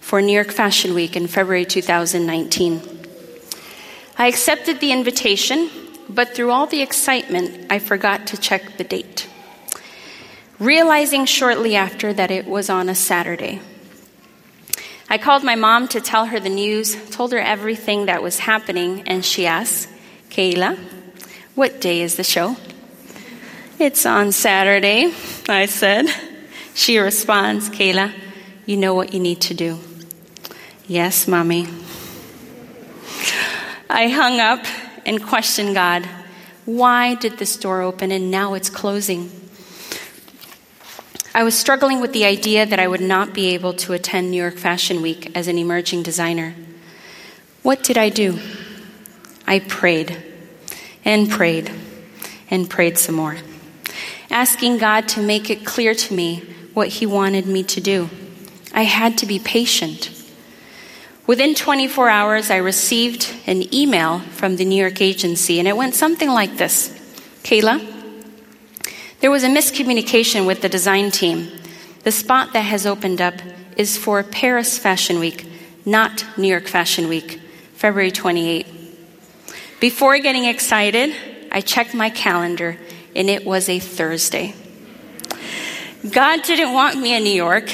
for 0.00 0.22
New 0.22 0.32
York 0.32 0.52
Fashion 0.52 0.94
Week 0.94 1.16
in 1.16 1.26
February 1.26 1.64
2019. 1.64 2.80
I 4.16 4.28
accepted 4.28 4.78
the 4.78 4.92
invitation, 4.92 5.68
but 6.08 6.34
through 6.34 6.52
all 6.52 6.66
the 6.66 6.82
excitement, 6.82 7.72
I 7.72 7.80
forgot 7.80 8.28
to 8.28 8.36
check 8.36 8.76
the 8.76 8.84
date, 8.84 9.28
realizing 10.58 11.26
shortly 11.26 11.76
after 11.76 12.12
that 12.12 12.30
it 12.30 12.46
was 12.46 12.70
on 12.70 12.88
a 12.88 12.94
Saturday. 12.94 13.60
I 15.08 15.18
called 15.18 15.44
my 15.44 15.54
mom 15.54 15.88
to 15.88 16.00
tell 16.00 16.26
her 16.26 16.40
the 16.40 16.48
news, 16.48 16.96
told 17.10 17.32
her 17.32 17.38
everything 17.38 18.06
that 18.06 18.22
was 18.22 18.40
happening, 18.40 19.02
and 19.06 19.24
she 19.24 19.46
asked, 19.46 19.88
Kayla, 20.30 20.78
what 21.54 21.80
day 21.80 22.00
is 22.00 22.16
the 22.16 22.24
show? 22.24 22.56
It's 23.78 24.06
on 24.06 24.32
Saturday, 24.32 25.12
I 25.48 25.66
said. 25.66 26.06
She 26.74 26.98
responds, 26.98 27.68
Kayla, 27.70 28.12
you 28.66 28.76
know 28.76 28.94
what 28.94 29.12
you 29.12 29.20
need 29.20 29.40
to 29.42 29.54
do. 29.54 29.78
Yes, 30.86 31.28
mommy. 31.28 31.68
I 33.88 34.08
hung 34.08 34.40
up 34.40 34.64
and 35.06 35.22
questioned 35.22 35.74
God. 35.74 36.04
Why 36.64 37.14
did 37.14 37.38
this 37.38 37.56
door 37.56 37.82
open 37.82 38.10
and 38.10 38.30
now 38.30 38.54
it's 38.54 38.70
closing? 38.70 39.30
I 41.36 41.42
was 41.42 41.58
struggling 41.58 42.00
with 42.00 42.12
the 42.12 42.24
idea 42.24 42.64
that 42.64 42.78
I 42.78 42.86
would 42.86 43.00
not 43.00 43.34
be 43.34 43.54
able 43.54 43.72
to 43.74 43.92
attend 43.92 44.30
New 44.30 44.36
York 44.36 44.56
Fashion 44.56 45.02
Week 45.02 45.36
as 45.36 45.48
an 45.48 45.58
emerging 45.58 46.04
designer. 46.04 46.54
What 47.64 47.82
did 47.82 47.98
I 47.98 48.08
do? 48.08 48.38
I 49.44 49.58
prayed 49.58 50.16
and 51.04 51.28
prayed 51.28 51.72
and 52.52 52.70
prayed 52.70 52.98
some 52.98 53.16
more, 53.16 53.38
asking 54.30 54.78
God 54.78 55.08
to 55.08 55.20
make 55.20 55.50
it 55.50 55.66
clear 55.66 55.92
to 55.92 56.14
me 56.14 56.44
what 56.72 56.86
He 56.86 57.04
wanted 57.04 57.46
me 57.46 57.64
to 57.64 57.80
do. 57.80 58.10
I 58.72 58.84
had 58.84 59.18
to 59.18 59.26
be 59.26 59.40
patient. 59.40 60.12
Within 61.26 61.56
24 61.56 62.08
hours, 62.10 62.48
I 62.48 62.58
received 62.58 63.34
an 63.48 63.74
email 63.74 64.20
from 64.20 64.54
the 64.54 64.64
New 64.64 64.80
York 64.80 65.00
agency, 65.00 65.58
and 65.58 65.66
it 65.66 65.76
went 65.76 65.96
something 65.96 66.28
like 66.28 66.58
this 66.58 66.90
Kayla, 67.42 67.93
there 69.24 69.30
was 69.30 69.42
a 69.42 69.48
miscommunication 69.48 70.46
with 70.46 70.60
the 70.60 70.68
design 70.68 71.10
team. 71.10 71.50
The 72.02 72.12
spot 72.12 72.52
that 72.52 72.60
has 72.60 72.84
opened 72.84 73.22
up 73.22 73.32
is 73.74 73.96
for 73.96 74.22
Paris 74.22 74.76
Fashion 74.76 75.18
Week, 75.18 75.46
not 75.86 76.26
New 76.36 76.46
York 76.46 76.66
Fashion 76.66 77.08
Week, 77.08 77.40
February 77.72 78.10
28. 78.10 78.66
Before 79.80 80.18
getting 80.18 80.44
excited, 80.44 81.16
I 81.50 81.62
checked 81.62 81.94
my 81.94 82.10
calendar 82.10 82.76
and 83.16 83.30
it 83.30 83.46
was 83.46 83.70
a 83.70 83.78
Thursday. 83.78 84.54
God 86.10 86.42
didn't 86.42 86.74
want 86.74 87.00
me 87.00 87.16
in 87.16 87.24
New 87.24 87.30
York, 87.30 87.70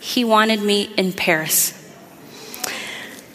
He 0.00 0.24
wanted 0.24 0.62
me 0.62 0.84
in 0.96 1.12
Paris. 1.12 1.74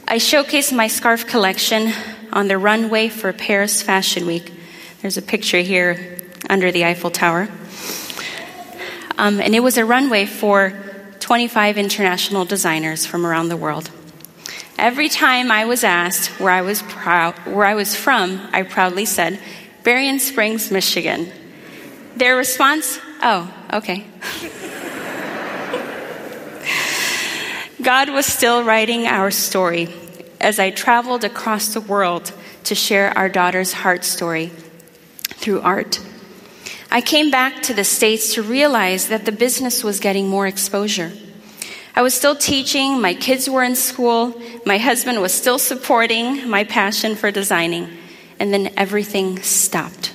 I 0.07 0.15
showcased 0.15 0.75
my 0.75 0.87
scarf 0.87 1.27
collection 1.27 1.93
on 2.33 2.47
the 2.47 2.57
runway 2.57 3.09
for 3.09 3.31
Paris 3.31 3.83
Fashion 3.83 4.25
Week. 4.25 4.51
There's 5.03 5.17
a 5.17 5.21
picture 5.21 5.59
here 5.59 6.17
under 6.51 6.71
the 6.71 6.85
Eiffel 6.85 7.09
Tower. 7.09 7.47
Um, 9.17 9.39
and 9.39 9.55
it 9.55 9.61
was 9.61 9.77
a 9.77 9.85
runway 9.85 10.25
for 10.25 10.73
25 11.19 11.77
international 11.77 12.45
designers 12.45 13.05
from 13.05 13.25
around 13.25 13.47
the 13.47 13.57
world. 13.57 13.89
Every 14.77 15.09
time 15.09 15.51
I 15.51 15.65
was 15.65 15.83
asked 15.83 16.39
where 16.39 16.51
I 16.51 16.61
was, 16.61 16.81
proud, 16.81 17.35
where 17.45 17.65
I 17.65 17.73
was 17.73 17.95
from, 17.95 18.49
I 18.51 18.63
proudly 18.63 19.05
said, 19.05 19.39
Berrien 19.83 20.19
Springs, 20.19 20.71
Michigan. 20.71 21.31
Their 22.17 22.35
response, 22.35 22.99
oh, 23.23 23.51
okay. 23.73 24.05
God 27.81 28.09
was 28.09 28.25
still 28.25 28.63
writing 28.63 29.07
our 29.07 29.31
story 29.31 29.87
as 30.39 30.59
I 30.59 30.71
traveled 30.71 31.23
across 31.23 31.73
the 31.73 31.81
world 31.81 32.33
to 32.65 32.75
share 32.75 33.15
our 33.17 33.29
daughter's 33.29 33.71
heart 33.71 34.03
story 34.03 34.51
through 35.27 35.61
art. 35.61 35.99
I 36.93 36.99
came 36.99 37.31
back 37.31 37.61
to 37.63 37.73
the 37.73 37.85
States 37.85 38.33
to 38.33 38.43
realize 38.43 39.07
that 39.07 39.23
the 39.23 39.31
business 39.31 39.81
was 39.81 40.01
getting 40.01 40.27
more 40.27 40.45
exposure. 40.45 41.13
I 41.95 42.01
was 42.01 42.13
still 42.13 42.35
teaching, 42.35 42.99
my 42.99 43.13
kids 43.13 43.49
were 43.49 43.63
in 43.63 43.77
school, 43.77 44.35
my 44.65 44.77
husband 44.77 45.21
was 45.21 45.33
still 45.33 45.57
supporting 45.57 46.49
my 46.49 46.65
passion 46.65 47.15
for 47.15 47.31
designing, 47.31 47.87
and 48.39 48.53
then 48.53 48.73
everything 48.75 49.41
stopped. 49.41 50.13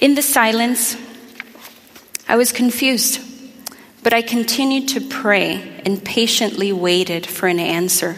In 0.00 0.14
the 0.14 0.22
silence, 0.22 0.96
I 2.26 2.36
was 2.36 2.50
confused, 2.50 3.20
but 4.02 4.14
I 4.14 4.22
continued 4.22 4.88
to 4.88 5.02
pray 5.02 5.82
and 5.84 6.02
patiently 6.02 6.72
waited 6.72 7.26
for 7.26 7.48
an 7.48 7.60
answer. 7.60 8.16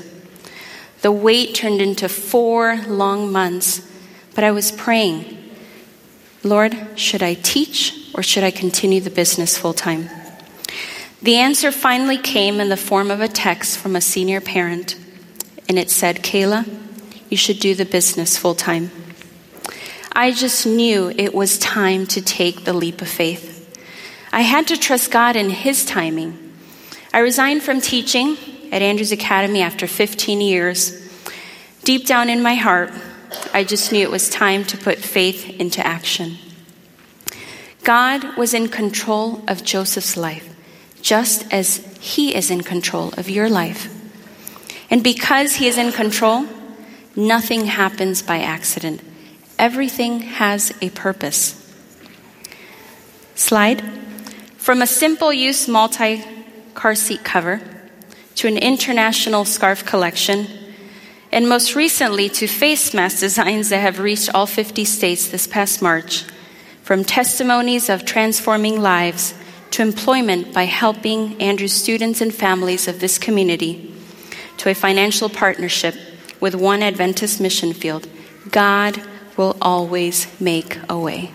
The 1.01 1.11
wait 1.11 1.57
turned 1.57 1.81
into 1.81 2.09
four 2.09 2.77
long 2.87 3.33
months, 3.33 3.85
but 4.37 4.45
I 4.45 4.53
was 4.53 4.71
praying 4.71 5.42
Lord, 6.45 6.77
should 6.97 7.23
I 7.23 7.35
teach 7.35 8.11
or 8.15 8.23
should 8.23 8.43
I 8.43 8.51
continue 8.51 9.01
the 9.01 9.11
business 9.11 9.57
full 9.57 9.75
time? 9.75 10.11
The 11.23 11.37
answer 11.37 11.71
finally 11.71 12.19
came 12.19 12.61
in 12.61 12.69
the 12.69 12.77
form 12.77 13.11
of 13.11 13.21
a 13.21 13.29
text 13.29 13.79
from 13.79 13.95
a 13.95 14.01
senior 14.01 14.41
parent, 14.41 14.97
and 15.69 15.79
it 15.79 15.89
said, 15.89 16.17
Kayla, 16.25 16.69
you 17.31 17.37
should 17.37 17.61
do 17.61 17.77
the 17.77 17.85
business 17.85 18.37
full 18.37 18.57
time. 18.57 18.91
I 20.11 20.33
just 20.33 20.67
knew 20.67 21.11
it 21.17 21.33
was 21.33 21.59
time 21.59 22.07
to 22.09 22.21
take 22.21 22.65
the 22.65 22.73
leap 22.73 23.01
of 23.01 23.09
faith. 23.09 23.51
I 24.33 24.41
had 24.41 24.67
to 24.69 24.77
trust 24.77 25.13
God 25.13 25.37
in 25.37 25.49
His 25.49 25.85
timing. 25.85 26.53
I 27.15 27.21
resigned 27.21 27.63
from 27.63 27.81
teaching 27.81 28.37
at 28.73 28.83
Andrews 28.83 29.13
Academy 29.13 29.63
after 29.63 29.87
15 29.87 30.41
years. 30.41 30.99
Deep 31.85 32.05
down 32.05 32.29
in 32.29 32.43
my 32.43 32.55
heart, 32.55 32.91
I 33.53 33.65
just 33.65 33.93
knew 33.93 34.03
it 34.03 34.11
was 34.11 34.29
time 34.29 34.65
to 34.65 34.77
put 34.77 34.99
faith 34.99 35.49
into 35.61 35.85
action. 35.87 36.39
God 37.85 38.37
was 38.37 38.55
in 38.55 38.69
control 38.69 39.43
of 39.49 39.65
Joseph's 39.65 40.17
life, 40.17 40.49
just 41.01 41.53
as 41.53 41.79
He 42.01 42.35
is 42.35 42.51
in 42.51 42.63
control 42.63 43.13
of 43.17 43.29
your 43.29 43.49
life. 43.49 43.93
And 44.91 45.03
because 45.03 45.57
He 45.57 45.67
is 45.67 45.79
in 45.79 45.93
control, 45.93 46.47
nothing 47.17 47.67
happens 47.67 48.23
by 48.23 48.39
accident. 48.39 49.01
Everything 49.59 50.21
has 50.21 50.73
a 50.81 50.91
purpose. 50.91 51.59
Slide. 53.35 53.83
From 54.57 54.81
a 54.81 54.87
simple 54.87 55.33
use 55.33 55.67
multi 55.67 56.25
car 56.75 56.95
seat 56.95 57.25
cover 57.25 57.61
to 58.37 58.49
an 58.49 58.57
international 58.57 59.45
scarf 59.45 59.85
collection, 59.85 60.47
and 61.33 61.49
most 61.49 61.75
recently 61.75 62.29
to 62.29 62.47
face 62.47 62.93
mask 62.93 63.21
designs 63.21 63.71
that 63.71 63.79
have 63.79 63.99
reached 63.99 64.33
all 64.35 64.47
50 64.47 64.85
states 64.85 65.29
this 65.29 65.47
past 65.47 65.81
March, 65.81 66.25
from 66.83 67.05
testimonies 67.05 67.89
of 67.89 68.05
transforming 68.05 68.81
lives 68.83 69.35
to 69.71 69.81
employment 69.81 70.53
by 70.53 70.65
helping 70.65 71.41
Andrew's 71.41 71.73
students 71.73 72.21
and 72.21 72.35
families 72.35 72.87
of 72.87 73.01
this 73.01 73.17
community, 73.17 73.95
to 74.59 74.69
a 74.69 74.75
financial 74.75 75.31
partnership 75.31 75.95
with 76.39 76.55
One 76.55 76.83
Adventist 76.83 77.41
Mission 77.41 77.73
Field, 77.73 78.07
God 78.51 79.03
will 79.39 79.57
always 79.63 80.29
make 80.39 80.79
a 80.91 80.99
way. 80.99 81.31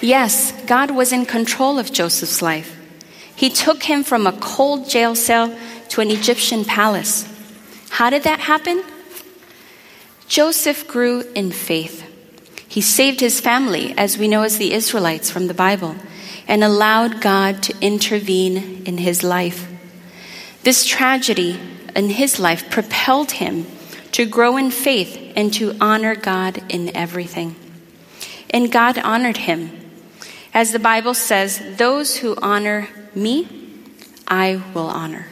Yes, 0.00 0.52
God 0.66 0.90
was 0.90 1.12
in 1.12 1.26
control 1.26 1.78
of 1.78 1.92
Joseph's 1.92 2.42
life. 2.42 2.76
He 3.36 3.50
took 3.50 3.84
him 3.84 4.02
from 4.02 4.26
a 4.26 4.32
cold 4.32 4.88
jail 4.88 5.14
cell 5.14 5.56
to 5.90 6.00
an 6.00 6.10
Egyptian 6.10 6.64
palace. 6.64 7.29
How 7.90 8.08
did 8.10 8.22
that 8.22 8.40
happen? 8.40 8.82
Joseph 10.26 10.88
grew 10.88 11.22
in 11.34 11.52
faith. 11.52 12.06
He 12.68 12.80
saved 12.80 13.20
his 13.20 13.40
family, 13.40 13.94
as 13.98 14.16
we 14.16 14.28
know 14.28 14.42
as 14.42 14.56
the 14.56 14.72
Israelites 14.72 15.30
from 15.30 15.48
the 15.48 15.54
Bible, 15.54 15.96
and 16.46 16.62
allowed 16.62 17.20
God 17.20 17.62
to 17.64 17.74
intervene 17.80 18.84
in 18.86 18.98
his 18.98 19.22
life. 19.22 19.68
This 20.62 20.84
tragedy 20.84 21.58
in 21.96 22.10
his 22.10 22.38
life 22.38 22.70
propelled 22.70 23.32
him 23.32 23.66
to 24.12 24.24
grow 24.24 24.56
in 24.56 24.70
faith 24.70 25.32
and 25.34 25.52
to 25.54 25.76
honor 25.80 26.14
God 26.14 26.62
in 26.68 26.94
everything. 26.96 27.56
And 28.50 28.70
God 28.70 28.98
honored 28.98 29.36
him. 29.36 29.70
As 30.52 30.72
the 30.72 30.78
Bible 30.78 31.14
says, 31.14 31.60
those 31.76 32.16
who 32.16 32.36
honor 32.40 32.88
me, 33.14 33.48
I 34.26 34.62
will 34.74 34.88
honor. 34.88 35.26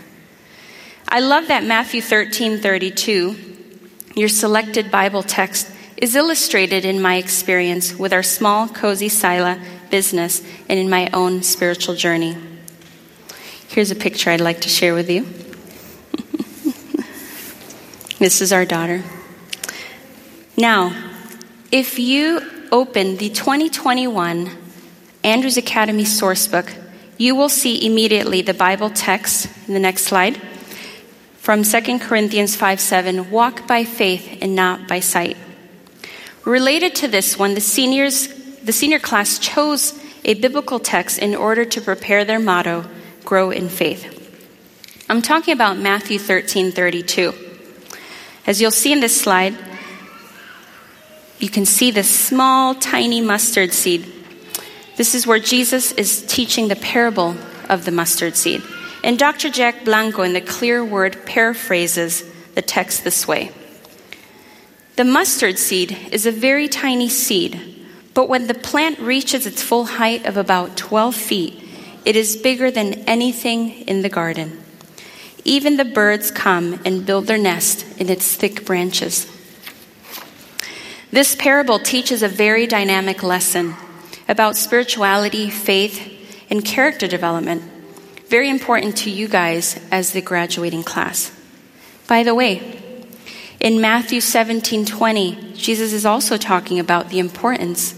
I 1.10 1.20
love 1.20 1.48
that 1.48 1.64
Matthew 1.64 2.02
13 2.02 2.58
32, 2.58 3.34
your 4.14 4.28
selected 4.28 4.90
Bible 4.90 5.22
text, 5.22 5.70
is 5.96 6.14
illustrated 6.14 6.84
in 6.84 7.00
my 7.00 7.16
experience 7.16 7.94
with 7.94 8.12
our 8.12 8.22
small, 8.22 8.68
cozy 8.68 9.08
Sila 9.08 9.58
business 9.90 10.42
and 10.68 10.78
in 10.78 10.90
my 10.90 11.08
own 11.14 11.42
spiritual 11.42 11.94
journey. 11.94 12.36
Here's 13.68 13.90
a 13.90 13.94
picture 13.94 14.28
I'd 14.28 14.42
like 14.42 14.60
to 14.60 14.68
share 14.68 14.92
with 14.92 15.08
you. 15.08 15.22
this 18.18 18.42
is 18.42 18.52
our 18.52 18.66
daughter. 18.66 19.02
Now, 20.58 20.92
if 21.72 21.98
you 21.98 22.42
open 22.70 23.16
the 23.16 23.30
2021 23.30 24.50
Andrews 25.24 25.56
Academy 25.56 26.04
Sourcebook, 26.04 26.70
you 27.16 27.34
will 27.34 27.48
see 27.48 27.86
immediately 27.86 28.42
the 28.42 28.52
Bible 28.52 28.90
text 28.90 29.48
in 29.66 29.72
the 29.72 29.80
next 29.80 30.04
slide 30.04 30.38
from 31.48 31.62
2 31.62 31.98
Corinthians 32.00 32.54
5 32.56 32.78
7, 32.78 33.30
walk 33.30 33.66
by 33.66 33.82
faith 33.82 34.36
and 34.42 34.54
not 34.54 34.86
by 34.86 35.00
sight. 35.00 35.34
Related 36.44 36.94
to 36.96 37.08
this 37.08 37.38
one, 37.38 37.54
the 37.54 37.60
seniors, 37.62 38.28
the 38.62 38.70
senior 38.70 38.98
class 38.98 39.38
chose 39.38 39.98
a 40.26 40.34
biblical 40.34 40.78
text 40.78 41.18
in 41.18 41.34
order 41.34 41.64
to 41.64 41.80
prepare 41.80 42.22
their 42.26 42.38
motto, 42.38 42.84
grow 43.24 43.50
in 43.50 43.70
faith. 43.70 44.14
I'm 45.08 45.22
talking 45.22 45.54
about 45.54 45.78
Matthew 45.78 46.18
13 46.18 46.70
32. 46.70 47.32
As 48.46 48.60
you'll 48.60 48.70
see 48.70 48.92
in 48.92 49.00
this 49.00 49.18
slide, 49.18 49.56
you 51.38 51.48
can 51.48 51.64
see 51.64 51.90
this 51.90 52.10
small, 52.10 52.74
tiny 52.74 53.22
mustard 53.22 53.72
seed 53.72 54.04
this 54.98 55.14
is 55.14 55.26
where 55.26 55.38
Jesus 55.38 55.92
is 55.92 56.26
teaching 56.26 56.68
the 56.68 56.76
parable 56.76 57.36
of 57.70 57.86
the 57.86 57.90
mustard 57.90 58.36
seed. 58.36 58.60
And 59.08 59.18
Dr. 59.18 59.48
Jack 59.48 59.86
Blanco, 59.86 60.20
in 60.20 60.34
the 60.34 60.40
clear 60.42 60.84
word, 60.84 61.24
paraphrases 61.24 62.22
the 62.54 62.60
text 62.60 63.04
this 63.04 63.26
way 63.26 63.50
The 64.96 65.04
mustard 65.04 65.58
seed 65.58 65.96
is 66.12 66.26
a 66.26 66.30
very 66.30 66.68
tiny 66.68 67.08
seed, 67.08 67.86
but 68.12 68.28
when 68.28 68.48
the 68.48 68.52
plant 68.52 68.98
reaches 68.98 69.46
its 69.46 69.62
full 69.62 69.86
height 69.86 70.26
of 70.26 70.36
about 70.36 70.76
12 70.76 71.14
feet, 71.14 71.64
it 72.04 72.16
is 72.16 72.36
bigger 72.36 72.70
than 72.70 73.08
anything 73.08 73.70
in 73.88 74.02
the 74.02 74.10
garden. 74.10 74.62
Even 75.42 75.78
the 75.78 75.86
birds 75.86 76.30
come 76.30 76.78
and 76.84 77.06
build 77.06 77.28
their 77.28 77.38
nest 77.38 77.86
in 77.98 78.10
its 78.10 78.36
thick 78.36 78.66
branches. 78.66 79.26
This 81.10 81.34
parable 81.34 81.78
teaches 81.78 82.22
a 82.22 82.28
very 82.28 82.66
dynamic 82.66 83.22
lesson 83.22 83.74
about 84.28 84.58
spirituality, 84.58 85.48
faith, 85.48 86.12
and 86.50 86.62
character 86.62 87.08
development. 87.08 87.77
Very 88.28 88.50
important 88.50 88.94
to 88.98 89.10
you 89.10 89.26
guys 89.26 89.80
as 89.90 90.12
the 90.12 90.20
graduating 90.20 90.84
class. 90.84 91.32
By 92.06 92.22
the 92.22 92.34
way, 92.34 92.78
in 93.58 93.80
Matthew 93.80 94.20
17 94.20 94.84
20, 94.84 95.54
Jesus 95.54 95.94
is 95.94 96.04
also 96.04 96.36
talking 96.36 96.78
about 96.78 97.08
the 97.08 97.20
importance 97.20 97.94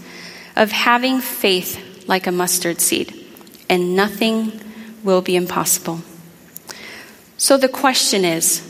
of 0.55 0.71
having 0.71 1.19
faith 1.19 2.07
like 2.07 2.27
a 2.27 2.31
mustard 2.31 2.79
seed, 2.79 3.13
and 3.69 3.93
nothing 3.93 4.57
will 5.03 5.21
be 5.21 5.35
impossible. 5.35 5.99
So 7.35 7.57
the 7.57 7.67
question 7.67 8.23
is 8.23 8.61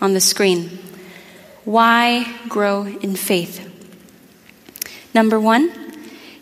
on 0.00 0.14
the 0.14 0.20
screen 0.20 0.80
why 1.64 2.26
grow 2.48 2.86
in 2.86 3.14
faith? 3.14 3.70
Number 5.14 5.38
one, 5.38 5.70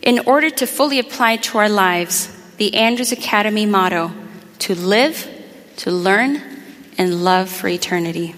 in 0.01 0.17
order 0.25 0.49
to 0.49 0.65
fully 0.65 0.97
apply 0.97 1.37
to 1.37 1.59
our 1.59 1.69
lives 1.69 2.35
the 2.57 2.73
Andrews 2.73 3.11
Academy 3.11 3.67
motto 3.67 4.11
to 4.63 4.75
live, 4.75 5.29
to 5.75 5.91
learn, 5.91 6.41
and 6.97 7.23
love 7.23 7.49
for 7.49 7.67
eternity. 7.67 8.33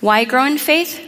Why 0.00 0.24
grow 0.24 0.44
in 0.44 0.58
faith? 0.58 1.00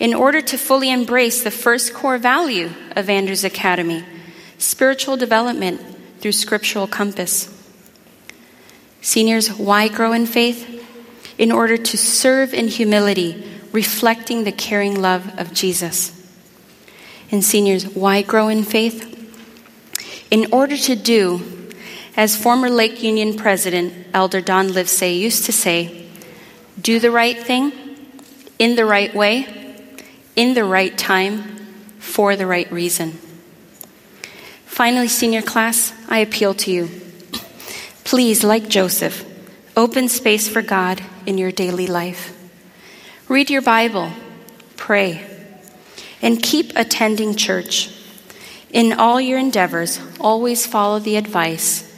In 0.00 0.14
order 0.14 0.40
to 0.40 0.58
fully 0.58 0.90
embrace 0.90 1.44
the 1.44 1.50
first 1.52 1.94
core 1.94 2.18
value 2.18 2.70
of 2.96 3.08
Andrews 3.08 3.44
Academy 3.44 4.04
spiritual 4.58 5.16
development 5.16 5.80
through 6.18 6.32
scriptural 6.32 6.86
compass. 6.86 7.48
Seniors, 9.00 9.48
why 9.48 9.88
grow 9.88 10.12
in 10.12 10.26
faith? 10.26 10.84
In 11.38 11.50
order 11.52 11.76
to 11.76 11.96
serve 11.96 12.52
in 12.52 12.68
humility, 12.68 13.42
reflecting 13.72 14.44
the 14.44 14.52
caring 14.52 15.00
love 15.00 15.38
of 15.38 15.54
Jesus 15.54 16.20
and 17.30 17.44
seniors, 17.44 17.84
why 17.94 18.22
grow 18.22 18.48
in 18.48 18.64
faith? 18.64 19.06
In 20.32 20.52
order 20.52 20.76
to 20.76 20.96
do 20.96 21.59
As 22.20 22.36
former 22.36 22.68
Lake 22.68 23.02
Union 23.02 23.34
president 23.34 23.94
Elder 24.12 24.42
Don 24.42 24.68
Livesay 24.68 25.18
used 25.18 25.46
to 25.46 25.52
say, 25.52 26.06
do 26.78 27.00
the 27.00 27.10
right 27.10 27.38
thing 27.38 27.72
in 28.58 28.76
the 28.76 28.84
right 28.84 29.14
way, 29.14 29.48
in 30.36 30.52
the 30.52 30.64
right 30.64 30.98
time, 30.98 31.56
for 31.98 32.36
the 32.36 32.46
right 32.46 32.70
reason. 32.70 33.12
Finally, 34.66 35.08
senior 35.08 35.40
class, 35.40 35.94
I 36.10 36.18
appeal 36.18 36.52
to 36.56 36.70
you. 36.70 36.90
Please, 38.04 38.44
like 38.44 38.68
Joseph, 38.68 39.24
open 39.74 40.10
space 40.10 40.46
for 40.46 40.60
God 40.60 41.00
in 41.24 41.38
your 41.38 41.50
daily 41.50 41.86
life. 41.86 42.36
Read 43.28 43.48
your 43.48 43.62
Bible, 43.62 44.12
pray, 44.76 45.24
and 46.20 46.42
keep 46.42 46.76
attending 46.76 47.34
church. 47.34 47.88
In 48.70 48.92
all 48.92 49.22
your 49.22 49.38
endeavors, 49.38 49.98
always 50.20 50.66
follow 50.66 50.98
the 50.98 51.16
advice 51.16 51.89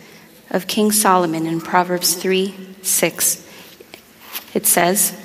of 0.52 0.68
King 0.68 0.92
Solomon 0.92 1.46
in 1.46 1.60
Proverbs 1.60 2.14
3 2.14 2.54
6. 2.82 3.48
It 4.54 4.66
says, 4.66 5.18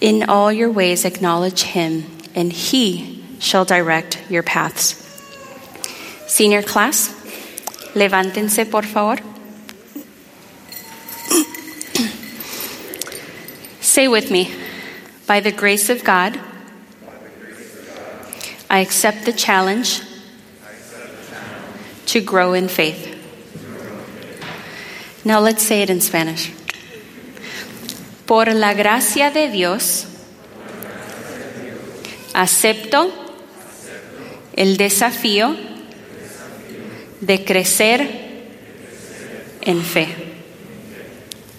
In 0.00 0.28
all 0.28 0.50
your 0.50 0.70
ways 0.70 1.04
acknowledge 1.04 1.62
him, 1.62 2.04
and 2.34 2.52
he 2.52 3.24
shall 3.38 3.64
direct 3.64 4.18
your 4.30 4.42
paths. 4.42 5.04
Senior 6.26 6.62
class, 6.62 7.10
levántense 7.94 8.68
por 8.70 8.82
favor. 8.82 9.22
Say 13.80 14.08
with 14.08 14.30
me, 14.30 14.50
by 15.26 15.40
the 15.40 15.52
grace 15.52 15.90
of 15.90 16.04
God, 16.04 16.40
I 18.70 18.80
accept 18.80 19.26
the 19.26 19.32
challenge 19.32 20.00
to 22.06 22.22
grow 22.22 22.54
in 22.54 22.68
faith. 22.68 23.17
Now 25.24 25.40
let's 25.40 25.62
say 25.62 25.82
it 25.82 25.90
in 25.90 26.00
Spanish. 26.00 26.52
Por 28.26 28.46
la 28.46 28.74
gracia 28.74 29.30
de 29.30 29.50
Dios, 29.50 30.06
acepto 32.34 33.10
el 34.56 34.76
desafío 34.76 35.56
de 37.20 37.44
crecer 37.44 38.00
en 39.62 39.82
fe. 39.82 40.08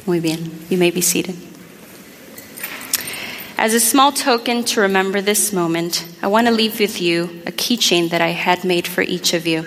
Muy 0.06 0.20
bien, 0.20 0.52
you 0.70 0.78
may 0.78 0.92
be 0.92 1.02
seated. 1.02 1.36
As 3.58 3.74
a 3.74 3.80
small 3.80 4.14
token 4.14 4.64
to 4.64 4.82
remember 4.82 5.22
this 5.22 5.52
moment, 5.52 6.06
I 6.24 6.28
want 6.28 6.48
to 6.48 6.54
leave 6.54 6.80
with 6.80 7.02
you 7.02 7.42
a 7.46 7.52
keychain 7.52 8.10
that 8.12 8.22
I 8.22 8.30
had 8.30 8.64
made 8.64 8.88
for 8.88 9.02
each 9.02 9.34
of 9.34 9.46
you. 9.46 9.66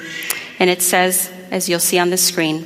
And 0.58 0.70
it 0.70 0.80
says, 0.80 1.30
as 1.50 1.68
you'll 1.68 1.78
see 1.78 1.98
on 1.98 2.08
the 2.08 2.16
screen, 2.16 2.64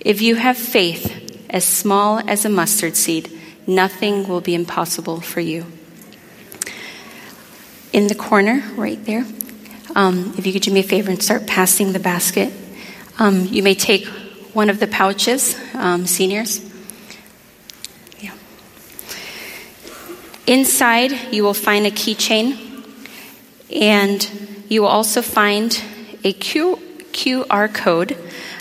if 0.00 0.22
you 0.22 0.36
have 0.36 0.56
faith 0.56 1.46
as 1.50 1.64
small 1.64 2.18
as 2.18 2.44
a 2.44 2.48
mustard 2.48 2.96
seed, 2.96 3.30
nothing 3.66 4.26
will 4.26 4.40
be 4.40 4.54
impossible 4.54 5.20
for 5.20 5.40
you. 5.40 5.66
In 7.92 8.06
the 8.06 8.14
corner, 8.14 8.62
right 8.76 9.04
there, 9.04 9.26
um, 9.94 10.34
if 10.38 10.46
you 10.46 10.52
could 10.52 10.62
do 10.62 10.72
me 10.72 10.80
a 10.80 10.84
favor 10.84 11.10
and 11.10 11.22
start 11.22 11.46
passing 11.46 11.92
the 11.92 11.98
basket, 11.98 12.52
um, 13.18 13.46
you 13.46 13.62
may 13.62 13.74
take 13.74 14.06
one 14.54 14.70
of 14.70 14.80
the 14.80 14.86
pouches, 14.86 15.58
um, 15.74 16.06
seniors. 16.06 16.60
Yeah. 18.20 18.32
Inside, 20.46 21.12
you 21.32 21.42
will 21.42 21.54
find 21.54 21.86
a 21.86 21.90
keychain, 21.90 22.56
and 23.74 24.28
you 24.68 24.82
will 24.82 24.88
also 24.88 25.20
find 25.20 25.82
a 26.24 26.32
Q- 26.32 26.78
QR 27.12 27.72
code 27.72 28.16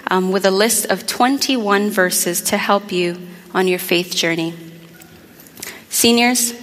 um, 0.09 0.31
with 0.31 0.45
a 0.45 0.51
list 0.51 0.85
of 0.87 1.05
21 1.05 1.89
verses 1.89 2.41
to 2.41 2.57
help 2.57 2.91
you 2.91 3.17
on 3.53 3.67
your 3.67 3.79
faith 3.79 4.15
journey. 4.15 4.53
Seniors, 5.89 6.53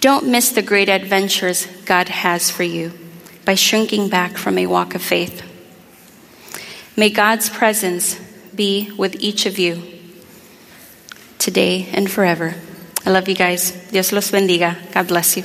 don't 0.00 0.28
miss 0.28 0.50
the 0.50 0.62
great 0.62 0.88
adventures 0.88 1.66
God 1.84 2.08
has 2.08 2.50
for 2.50 2.62
you 2.62 2.92
by 3.44 3.54
shrinking 3.54 4.08
back 4.08 4.36
from 4.36 4.58
a 4.58 4.66
walk 4.66 4.94
of 4.94 5.02
faith. 5.02 5.42
May 6.96 7.10
God's 7.10 7.48
presence 7.48 8.18
be 8.54 8.92
with 8.96 9.16
each 9.20 9.46
of 9.46 9.58
you 9.58 9.82
today 11.38 11.88
and 11.92 12.10
forever. 12.10 12.54
I 13.04 13.10
love 13.10 13.28
you 13.28 13.34
guys. 13.34 13.72
Dios 13.90 14.12
los 14.12 14.30
bendiga. 14.30 14.76
God 14.92 15.08
bless 15.08 15.36
you. 15.36 15.44